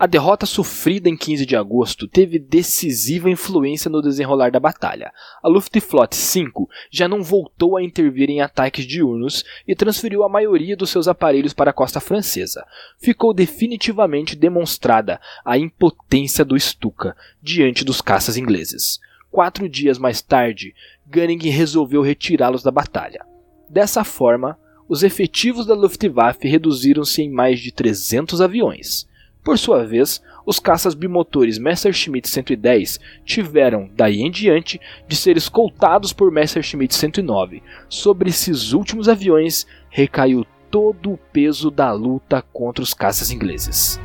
Derrota 0.09 0.45
sofrida 0.45 1.07
em 1.07 1.15
15 1.15 1.45
de 1.45 1.55
agosto 1.55 2.07
teve 2.07 2.37
decisiva 2.37 3.29
influência 3.29 3.89
no 3.89 4.01
desenrolar 4.01 4.51
da 4.51 4.59
batalha. 4.59 5.13
A 5.41 5.47
Luftflotte 5.47 6.17
5 6.17 6.67
já 6.91 7.07
não 7.07 7.23
voltou 7.23 7.77
a 7.77 7.83
intervir 7.83 8.29
em 8.29 8.41
ataques 8.41 8.85
diurnos 8.85 9.45
e 9.65 9.75
transferiu 9.75 10.23
a 10.23 10.29
maioria 10.29 10.75
dos 10.75 10.89
seus 10.89 11.07
aparelhos 11.07 11.53
para 11.53 11.69
a 11.69 11.73
costa 11.73 12.01
francesa. 12.01 12.65
Ficou 12.97 13.33
definitivamente 13.33 14.35
demonstrada 14.35 15.21
a 15.45 15.57
impotência 15.57 16.43
do 16.43 16.59
Stuka 16.59 17.15
diante 17.41 17.85
dos 17.85 18.01
caças 18.01 18.35
ingleses. 18.35 18.99
Quatro 19.31 19.69
dias 19.69 19.97
mais 19.97 20.21
tarde, 20.21 20.73
Gunning 21.07 21.49
resolveu 21.49 22.01
retirá-los 22.01 22.63
da 22.63 22.71
batalha. 22.71 23.23
Dessa 23.69 24.03
forma, 24.03 24.57
os 24.87 25.03
efetivos 25.03 25.67
da 25.67 25.75
Luftwaffe 25.75 26.47
reduziram-se 26.47 27.21
em 27.21 27.29
mais 27.29 27.59
de 27.59 27.71
300 27.71 28.41
aviões. 28.41 29.07
Por 29.43 29.57
sua 29.57 29.85
vez, 29.85 30.21
os 30.45 30.59
caças 30.59 30.93
bimotores 30.93 31.57
Messerschmitt 31.57 32.27
110 32.27 32.99
tiveram, 33.23 33.89
daí 33.95 34.21
em 34.21 34.29
diante, 34.29 34.81
de 35.07 35.15
ser 35.15 35.37
escoltados 35.37 36.11
por 36.11 36.29
Messerschmitt 36.29 36.93
109. 36.93 37.63
Sobre 37.87 38.29
esses 38.29 38.73
últimos 38.73 39.07
aviões 39.07 39.65
recaiu 39.89 40.45
todo 40.69 41.13
o 41.13 41.17
peso 41.17 41.71
da 41.71 41.91
luta 41.91 42.43
contra 42.53 42.83
os 42.83 42.93
caças 42.93 43.31
ingleses. 43.31 43.99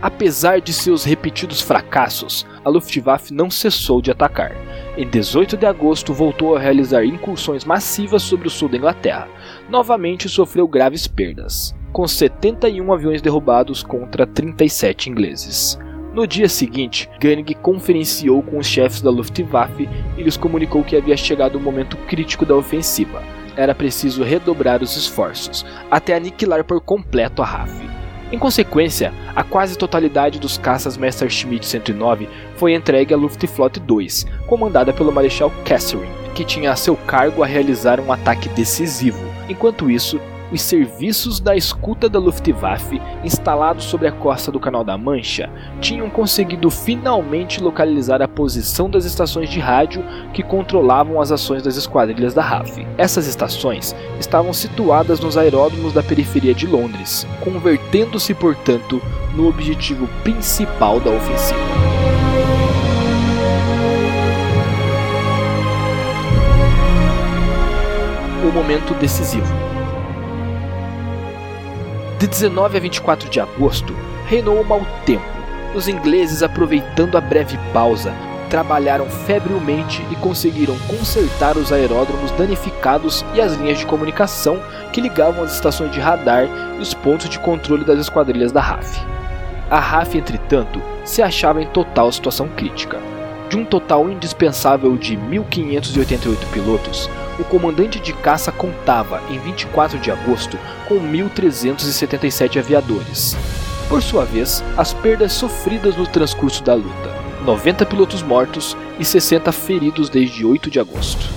Apesar 0.00 0.60
de 0.60 0.72
seus 0.72 1.04
repetidos 1.04 1.60
fracassos, 1.60 2.46
a 2.64 2.68
Luftwaffe 2.68 3.34
não 3.34 3.50
cessou 3.50 4.00
de 4.00 4.12
atacar. 4.12 4.52
Em 4.96 5.08
18 5.08 5.56
de 5.56 5.66
agosto, 5.66 6.14
voltou 6.14 6.54
a 6.54 6.60
realizar 6.60 7.04
incursões 7.04 7.64
massivas 7.64 8.22
sobre 8.22 8.46
o 8.46 8.50
sul 8.50 8.68
da 8.68 8.76
Inglaterra. 8.76 9.28
Novamente 9.68 10.28
sofreu 10.28 10.68
graves 10.68 11.08
perdas 11.08 11.74
com 11.96 12.06
71 12.06 12.92
aviões 12.92 13.22
derrubados 13.22 13.82
contra 13.82 14.26
37 14.26 15.08
ingleses. 15.08 15.78
No 16.12 16.26
dia 16.26 16.46
seguinte, 16.46 17.08
Gunning 17.18 17.56
conferenciou 17.62 18.42
com 18.42 18.58
os 18.58 18.66
chefes 18.66 19.00
da 19.00 19.08
Luftwaffe 19.08 19.88
e 20.14 20.22
lhes 20.22 20.36
comunicou 20.36 20.84
que 20.84 20.94
havia 20.94 21.16
chegado 21.16 21.56
o 21.56 21.60
momento 21.60 21.96
crítico 22.06 22.44
da 22.44 22.54
ofensiva. 22.54 23.22
Era 23.56 23.74
preciso 23.74 24.22
redobrar 24.22 24.82
os 24.82 24.94
esforços, 24.94 25.64
até 25.90 26.14
aniquilar 26.14 26.64
por 26.64 26.82
completo 26.82 27.40
a 27.40 27.46
RAF. 27.46 27.72
Em 28.30 28.38
consequência, 28.38 29.10
a 29.34 29.42
quase 29.42 29.78
totalidade 29.78 30.38
dos 30.38 30.58
caças 30.58 30.98
Messerschmitt 30.98 31.64
109 31.64 32.28
foi 32.56 32.74
entregue 32.74 33.14
à 33.14 33.16
Luftflotte 33.16 33.80
2, 33.80 34.26
comandada 34.46 34.92
pelo 34.92 35.12
Marechal 35.12 35.50
Kesselring, 35.64 36.12
que 36.34 36.44
tinha 36.44 36.72
a 36.72 36.76
seu 36.76 36.94
cargo 36.94 37.42
a 37.42 37.46
realizar 37.46 38.00
um 38.00 38.12
ataque 38.12 38.50
decisivo. 38.50 39.24
Enquanto 39.48 39.88
isso, 39.88 40.20
os 40.52 40.62
serviços 40.62 41.40
da 41.40 41.56
escuta 41.56 42.08
da 42.08 42.18
Luftwaffe, 42.18 43.00
instalados 43.24 43.84
sobre 43.84 44.06
a 44.06 44.12
costa 44.12 44.52
do 44.52 44.60
Canal 44.60 44.84
da 44.84 44.96
Mancha, 44.96 45.50
tinham 45.80 46.08
conseguido 46.08 46.70
finalmente 46.70 47.62
localizar 47.62 48.22
a 48.22 48.28
posição 48.28 48.88
das 48.88 49.04
estações 49.04 49.50
de 49.50 49.58
rádio 49.58 50.04
que 50.32 50.42
controlavam 50.42 51.20
as 51.20 51.32
ações 51.32 51.62
das 51.62 51.76
esquadrilhas 51.76 52.34
da 52.34 52.42
RAF. 52.42 52.86
Essas 52.96 53.26
estações 53.26 53.94
estavam 54.20 54.52
situadas 54.52 55.20
nos 55.20 55.36
aeródromos 55.36 55.92
da 55.92 56.02
periferia 56.02 56.54
de 56.54 56.66
Londres, 56.66 57.26
convertendo-se, 57.42 58.34
portanto, 58.34 59.00
no 59.34 59.48
objetivo 59.48 60.06
principal 60.22 61.00
da 61.00 61.10
ofensiva. 61.10 61.60
O 68.42 68.52
momento 68.52 68.94
decisivo. 68.94 69.75
De 72.18 72.26
19 72.26 72.78
a 72.78 72.80
24 72.80 73.28
de 73.28 73.40
agosto, 73.40 73.94
reinou 74.26 74.58
um 74.58 74.64
mau 74.64 74.80
tempo. 75.04 75.22
Os 75.74 75.86
ingleses, 75.86 76.42
aproveitando 76.42 77.18
a 77.18 77.20
breve 77.20 77.58
pausa, 77.74 78.14
trabalharam 78.48 79.04
febrilmente 79.10 80.02
e 80.10 80.16
conseguiram 80.16 80.78
consertar 80.88 81.58
os 81.58 81.70
aeródromos 81.70 82.30
danificados 82.30 83.22
e 83.34 83.40
as 83.40 83.52
linhas 83.56 83.78
de 83.78 83.84
comunicação 83.84 84.58
que 84.94 85.00
ligavam 85.02 85.44
as 85.44 85.52
estações 85.52 85.92
de 85.92 86.00
radar 86.00 86.48
e 86.78 86.80
os 86.80 86.94
pontos 86.94 87.28
de 87.28 87.38
controle 87.38 87.84
das 87.84 87.98
esquadrilhas 87.98 88.50
da 88.50 88.62
RAF. 88.62 88.98
A 89.68 89.78
RAF, 89.78 90.16
entretanto, 90.16 90.80
se 91.04 91.20
achava 91.20 91.60
em 91.60 91.66
total 91.66 92.10
situação 92.10 92.48
crítica. 92.48 92.98
De 93.50 93.58
um 93.58 93.64
total 93.64 94.08
indispensável 94.08 94.96
de 94.96 95.18
1.588 95.18 96.36
pilotos, 96.50 97.10
o 97.38 97.44
comandante 97.44 98.00
de 98.00 98.12
caça 98.12 98.50
contava, 98.50 99.22
em 99.30 99.38
24 99.38 99.98
de 99.98 100.10
agosto, 100.10 100.58
com 100.88 100.96
1.377 100.96 102.58
aviadores. 102.58 103.36
Por 103.88 104.02
sua 104.02 104.24
vez, 104.24 104.64
as 104.76 104.92
perdas 104.92 105.32
sofridas 105.32 105.96
no 105.96 106.06
transcurso 106.06 106.62
da 106.62 106.74
luta: 106.74 107.14
90 107.44 107.86
pilotos 107.86 108.22
mortos 108.22 108.76
e 108.98 109.04
60 109.04 109.52
feridos 109.52 110.08
desde 110.08 110.44
8 110.44 110.70
de 110.70 110.80
agosto. 110.80 111.35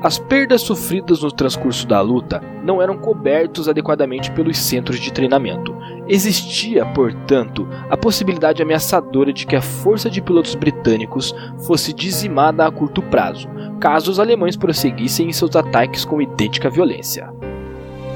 As 0.00 0.16
perdas 0.16 0.62
sofridas 0.62 1.22
no 1.22 1.32
transcurso 1.32 1.84
da 1.84 2.00
luta 2.00 2.40
não 2.62 2.80
eram 2.80 2.96
cobertos 2.96 3.68
adequadamente 3.68 4.30
pelos 4.30 4.56
centros 4.56 5.00
de 5.00 5.12
treinamento. 5.12 5.74
Existia, 6.06 6.86
portanto, 6.86 7.68
a 7.90 7.96
possibilidade 7.96 8.62
ameaçadora 8.62 9.32
de 9.32 9.44
que 9.44 9.56
a 9.56 9.62
força 9.62 10.08
de 10.08 10.22
pilotos 10.22 10.54
britânicos 10.54 11.34
fosse 11.66 11.92
dizimada 11.92 12.64
a 12.64 12.70
curto 12.70 13.02
prazo, 13.02 13.48
caso 13.80 14.10
os 14.10 14.20
alemães 14.20 14.56
prosseguissem 14.56 15.28
em 15.28 15.32
seus 15.32 15.56
ataques 15.56 16.04
com 16.04 16.22
idêntica 16.22 16.70
violência. 16.70 17.32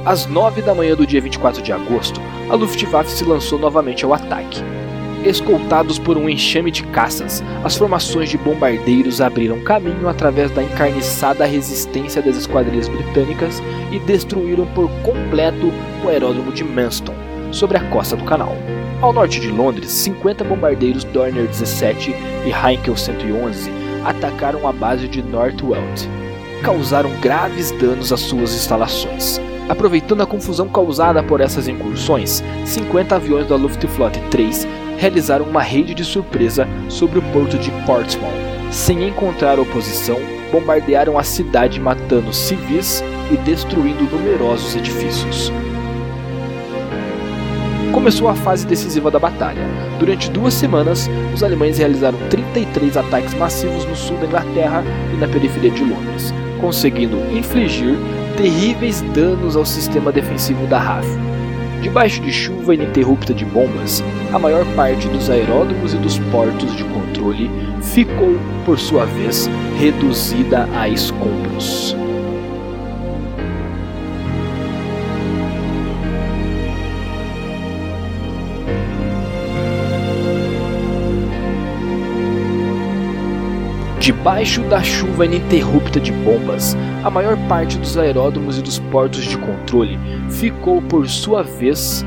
Às 0.04 0.26
9 0.26 0.62
da 0.62 0.74
manhã 0.74 0.94
do 0.94 1.06
dia 1.06 1.20
24 1.20 1.62
de 1.62 1.72
agosto, 1.72 2.20
a 2.48 2.54
Luftwaffe 2.54 3.10
se 3.10 3.24
lançou 3.24 3.58
novamente 3.58 4.04
ao 4.04 4.14
ataque. 4.14 4.62
Escoltados 5.24 6.00
por 6.00 6.18
um 6.18 6.28
enxame 6.28 6.72
de 6.72 6.82
caças, 6.84 7.44
as 7.62 7.76
formações 7.76 8.28
de 8.28 8.36
bombardeiros 8.36 9.20
abriram 9.20 9.60
caminho 9.60 10.08
através 10.08 10.50
da 10.50 10.64
encarniçada 10.64 11.44
resistência 11.44 12.20
das 12.20 12.36
esquadrilhas 12.36 12.88
britânicas 12.88 13.62
e 13.92 14.00
destruíram 14.00 14.66
por 14.66 14.90
completo 15.02 15.72
o 16.04 16.08
aeródromo 16.08 16.50
de 16.50 16.64
Manston, 16.64 17.14
sobre 17.52 17.76
a 17.76 17.84
costa 17.88 18.16
do 18.16 18.24
canal. 18.24 18.56
Ao 19.00 19.12
norte 19.12 19.38
de 19.38 19.48
Londres, 19.48 19.90
50 19.92 20.42
bombardeiros 20.42 21.04
Dornier 21.04 21.46
17 21.46 22.10
e 22.44 22.50
Heinkel 22.50 22.96
111 22.96 23.70
atacaram 24.04 24.66
a 24.66 24.72
base 24.72 25.06
de 25.06 25.22
Northwelt. 25.22 26.08
Causaram 26.64 27.10
graves 27.20 27.70
danos 27.72 28.12
às 28.12 28.20
suas 28.20 28.54
instalações. 28.54 29.40
Aproveitando 29.68 30.22
a 30.22 30.26
confusão 30.26 30.68
causada 30.68 31.22
por 31.22 31.40
essas 31.40 31.68
incursões, 31.68 32.42
50 32.64 33.16
aviões 33.16 33.48
da 33.48 33.56
Luftwaffe 33.56 34.20
3 34.30 34.66
realizaram 35.02 35.46
uma 35.46 35.60
rede 35.60 35.94
de 35.94 36.04
surpresa 36.04 36.64
sobre 36.88 37.18
o 37.18 37.22
porto 37.32 37.58
de 37.58 37.72
Portsmouth. 37.84 38.30
Sem 38.70 39.08
encontrar 39.08 39.58
oposição, 39.58 40.16
bombardearam 40.52 41.18
a 41.18 41.24
cidade 41.24 41.80
matando 41.80 42.32
civis 42.32 43.02
e 43.32 43.36
destruindo 43.38 44.04
numerosos 44.04 44.76
edifícios. 44.76 45.52
Começou 47.92 48.28
a 48.28 48.34
fase 48.36 48.64
decisiva 48.64 49.10
da 49.10 49.18
batalha. 49.18 49.66
Durante 49.98 50.30
duas 50.30 50.54
semanas, 50.54 51.10
os 51.34 51.42
alemães 51.42 51.78
realizaram 51.78 52.18
33 52.30 52.96
ataques 52.96 53.34
massivos 53.34 53.84
no 53.84 53.96
sul 53.96 54.16
da 54.18 54.26
Inglaterra 54.26 54.84
e 55.12 55.16
na 55.16 55.26
periferia 55.26 55.72
de 55.72 55.82
Londres, 55.82 56.32
conseguindo 56.60 57.16
infligir 57.36 57.96
terríveis 58.36 59.02
danos 59.14 59.56
ao 59.56 59.66
sistema 59.66 60.12
defensivo 60.12 60.64
da 60.68 60.78
RAF. 60.78 61.06
Debaixo 61.82 62.22
de 62.22 62.32
chuva 62.32 62.74
ininterrupta 62.76 63.34
de 63.34 63.44
bombas, 63.44 64.04
a 64.32 64.38
maior 64.38 64.64
parte 64.76 65.08
dos 65.08 65.28
aeródromos 65.28 65.92
e 65.92 65.96
dos 65.96 66.16
portos 66.30 66.76
de 66.76 66.84
controle 66.84 67.50
ficou, 67.82 68.38
por 68.64 68.78
sua 68.78 69.04
vez, 69.04 69.50
reduzida 69.80 70.68
a 70.76 70.88
escombros. 70.88 71.96
Debaixo 83.98 84.62
da 84.62 84.82
chuva 84.82 85.26
ininterrupta 85.26 86.00
de 86.00 86.10
bombas, 86.10 86.76
a 87.04 87.10
maior 87.10 87.36
parte 87.48 87.78
dos 87.78 87.96
aeródromos 87.96 88.58
e 88.58 88.62
dos 88.62 88.78
portos 88.78 89.24
de 89.24 89.38
controle 89.38 89.98
ficou, 90.30 90.80
por 90.82 91.08
sua 91.08 91.42
vez, 91.42 92.04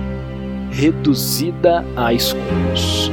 reduzida 0.71 1.85
a 1.95 2.13
escombros. 2.13 3.11